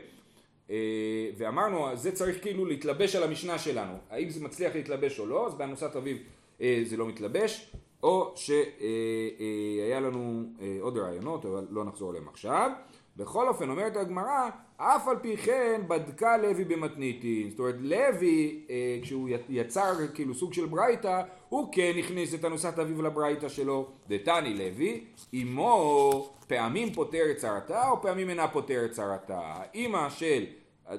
ואמרנו, 1.38 1.96
זה 1.96 2.12
צריך 2.12 2.42
כאילו 2.42 2.66
להתלבש 2.66 3.16
על 3.16 3.24
המשנה 3.24 3.58
שלנו. 3.58 3.94
האם 4.10 4.30
זה 4.30 4.44
מצליח 4.44 4.76
להתלבש 4.76 5.20
או 5.20 5.26
לא, 5.26 5.48
אז 5.48 5.56
באנוסת 5.56 5.96
אביו 5.96 6.18
אה, 6.62 6.82
זה 6.86 6.98
לא 6.98 7.08
מתלבש, 7.08 7.72
או 8.04 8.34
שהיה 8.36 10.00
לנו 10.00 10.44
עוד 10.82 10.98
רעיונות, 10.98 11.46
אבל 11.46 11.68
לא 11.70 11.86
נחזור 11.86 12.10
עליהם 12.10 12.28
עכשיו. 12.28 12.72
בכל 13.18 13.48
אופן, 13.48 13.70
אומרת 13.70 13.98
הגמרא, 13.98 14.50
אף 14.78 15.08
על 15.08 15.18
פי 15.22 15.38
כן 15.38 15.82
בדקה 15.88 16.38
לוי 16.38 16.64
במתניתין. 16.64 17.50
זאת 17.50 17.60
אומרת, 17.60 17.76
לוי, 17.80 18.66
אה, 18.70 19.00
כשהוא 19.02 19.30
יצר 19.50 19.94
כאילו 20.14 20.34
סוג 20.34 20.54
של 20.54 20.66
ברייתא, 20.66 21.22
הוא 21.50 21.70
כן 21.72 21.92
הכניס 22.00 22.34
את 22.34 22.46
אנוסת 22.46 22.80
אביו 22.80 23.02
לברייתא 23.02 23.50
שלו. 23.50 23.88
דתני 24.08 24.54
לוי, 24.54 25.04
אמו 25.34 26.34
פעמים 26.48 26.94
פותרת 26.94 27.38
צרתה, 27.38 27.90
או 27.90 28.02
פעמים 28.02 28.30
אינה 28.30 28.48
פותרת 28.48 28.92
צרתה. 28.92 29.40
האימא 29.40 30.10
של, 30.10 30.46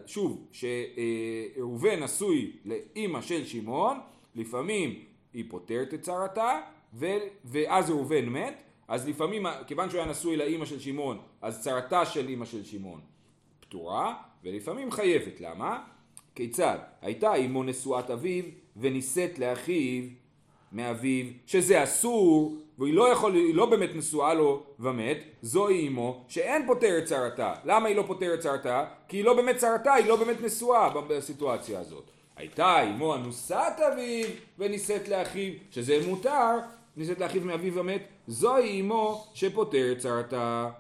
שוב, 0.07 0.47
שראובן 0.53 2.03
נשוי 2.03 2.53
לאימא 2.65 3.21
של 3.21 3.45
שמעון, 3.45 3.99
לפעמים 4.35 4.95
היא 5.35 5.45
פותרת 5.51 5.95
את 5.95 6.03
צרתה, 6.03 6.61
ואז 7.45 7.91
ראובן 7.91 8.25
מת, 8.29 8.63
אז 8.89 9.09
לפעמים, 9.09 9.47
כיוון 9.67 9.91
שהוא 9.91 10.01
היה 10.01 10.11
נשוי 10.11 10.37
לאימא 10.37 10.65
של 10.65 10.81
שמעון, 10.81 11.19
אז 11.43 11.63
צרתה 11.63 12.07
של 12.07 12.29
אימא 12.29 12.45
של 12.45 12.65
שמעון 12.65 13.01
פטורה, 13.61 14.15
ולפעמים 14.45 14.91
חייבת. 14.91 15.41
למה? 15.41 15.85
כיצד? 16.35 16.79
הייתה 17.03 17.35
אמו 17.35 17.63
נשואת 17.63 18.11
אביו, 18.11 18.45
ונישאת 18.77 19.39
לאחיו 19.39 20.05
מאביו, 20.73 21.27
שזה 21.47 21.83
אסור, 21.83 22.57
והיא 22.79 22.95
לא, 22.95 23.13
יכול, 23.13 23.37
לא 23.53 23.67
באמת 23.67 23.91
נשואה 23.95 24.35
לו 24.35 24.63
ומת, 24.81 25.19
זוהי 25.43 25.89
אמו, 25.89 26.25
שאין 26.29 26.67
פותרת 26.67 27.05
צרתה. 27.05 27.55
למה 27.65 27.89
היא 27.89 27.97
לא 27.97 28.05
פותרת 28.07 28.41
צרתה? 28.41 28.85
כי 29.09 29.17
היא 29.17 29.25
לא 29.25 29.35
באמת 29.35 29.57
צרתה, 29.57 29.95
היא 29.95 30.07
לא 30.07 30.17
באמת 30.17 30.41
נשואה 30.43 30.91
בסיטואציה 31.09 31.81
הזאת. 31.81 32.11
הייתה 32.37 32.83
אמו 32.83 33.15
אנוסת 33.15 33.77
אביו 33.93 34.27
ונישאת 34.59 35.09
לאחיו, 35.09 35.53
שזה 35.71 35.99
מותר, 36.07 36.59
נישאת 36.99 37.21
לאחיו 37.21 37.43
מאביו 37.43 37.75
ומת, 37.75 38.09
זוהי 38.27 38.81
אמו 38.81 39.27
שפותרת 39.35 39.99
צרתה. 39.99 40.71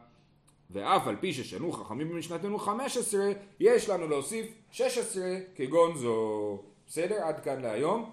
ואף 0.70 1.07
על 1.07 1.16
פי 1.20 1.33
ששנו 1.33 1.72
חכמים 1.72 2.09
במשנתנו 2.09 2.59
15, 2.59 3.20
יש 3.61 3.88
לנו 3.88 4.09
להוסיף 4.09 4.46
16 4.72 5.24
כגון 5.54 5.96
זו. 5.96 6.59
בסדר? 6.87 7.14
עד 7.22 7.40
כאן 7.40 7.62
להיום. 7.62 8.11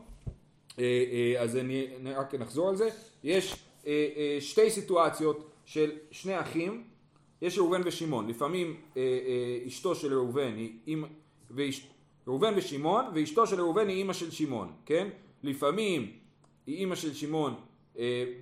אה, 0.79 0.83
אה, 1.35 1.41
אז 1.41 1.57
אני 1.57 1.87
רק 2.15 2.35
נחזור 2.35 2.69
על 2.69 2.75
זה. 2.75 2.89
יש 3.23 3.55
אה, 3.87 4.37
שתי 4.39 4.69
סיטואציות 4.69 5.49
של 5.65 5.91
שני 6.11 6.39
אחים, 6.39 6.83
יש 7.41 7.57
ראובן 7.57 7.81
ושמעון. 7.85 8.27
לפעמים 8.27 8.75
אשתו 9.67 9.95
של 9.95 10.13
ראובן 10.13 10.53
היא 10.57 10.71
אימא, 10.87 11.07
ואש- 11.51 11.87
ראובן 12.27 12.53
ושמעון, 12.57 13.05
ואשתו 13.15 13.47
של 13.47 13.61
ראובן 13.61 13.87
היא 13.87 13.97
אימא 13.97 14.13
של 14.13 14.31
שמעון, 14.31 14.71
כן? 14.85 15.07
לפעמים 15.43 16.11
היא 16.67 16.75
אימא 16.77 16.95
של 16.95 17.13
שמעון 17.13 17.53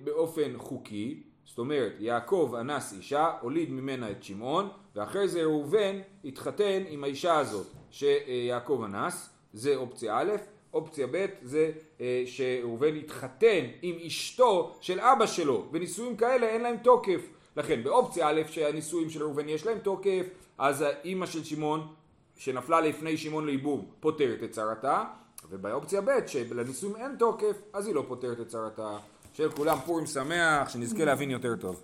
באופן 0.04 0.52
חוקי, 0.56 1.22
זאת 1.44 1.58
אומרת 1.58 1.92
יעקב 1.98 2.54
אנס 2.60 2.92
אישה, 2.92 3.30
הוליד 3.40 3.70
ממנה 3.70 4.10
את 4.10 4.22
שמעון, 4.22 4.68
ואחרי 4.94 5.28
זה 5.28 5.42
ראובן 5.42 5.98
התחתן 6.24 6.82
עם 6.88 7.04
האישה 7.04 7.38
הזאת 7.38 7.66
שיעקב 7.90 8.82
אנס, 8.84 9.30
זה 9.52 9.76
אופציה 9.76 10.18
א', 10.18 10.32
אופציה 10.74 11.06
ב' 11.06 11.26
זה 11.42 11.70
אה, 12.00 12.22
שראובן 12.26 12.96
התחתן 12.96 13.64
עם 13.82 13.96
אשתו 14.06 14.76
של 14.80 15.00
אבא 15.00 15.26
שלו, 15.26 15.68
ונישואים 15.72 16.16
כאלה 16.16 16.46
אין 16.46 16.62
להם 16.62 16.76
תוקף. 16.76 17.28
לכן 17.56 17.82
באופציה 17.84 18.28
א' 18.28 18.42
שהנישואים 18.50 19.10
של 19.10 19.22
ראובן 19.22 19.48
יש 19.48 19.66
להם 19.66 19.78
תוקף, 19.78 20.26
אז 20.58 20.80
האימא 20.82 21.26
של 21.26 21.44
שמעון 21.44 21.86
שנפלה 22.36 22.80
לפני 22.80 23.16
שמעון 23.16 23.46
לייבום 23.46 23.86
פותרת 24.00 24.42
את 24.42 24.50
צרתה, 24.50 25.04
ובאופציה 25.50 26.00
ב' 26.00 26.26
שלנישואים 26.26 26.96
אין 26.96 27.16
תוקף, 27.18 27.56
אז 27.72 27.86
היא 27.86 27.94
לא 27.94 28.04
פותרת 28.08 28.40
את 28.40 28.48
צרתה. 28.48 28.98
שיהיה 29.34 29.48
לכולם 29.48 29.78
פורים 29.86 30.06
שמח, 30.06 30.68
שנזכה 30.68 31.04
להבין 31.04 31.30
יותר 31.30 31.56
טוב. 31.56 31.82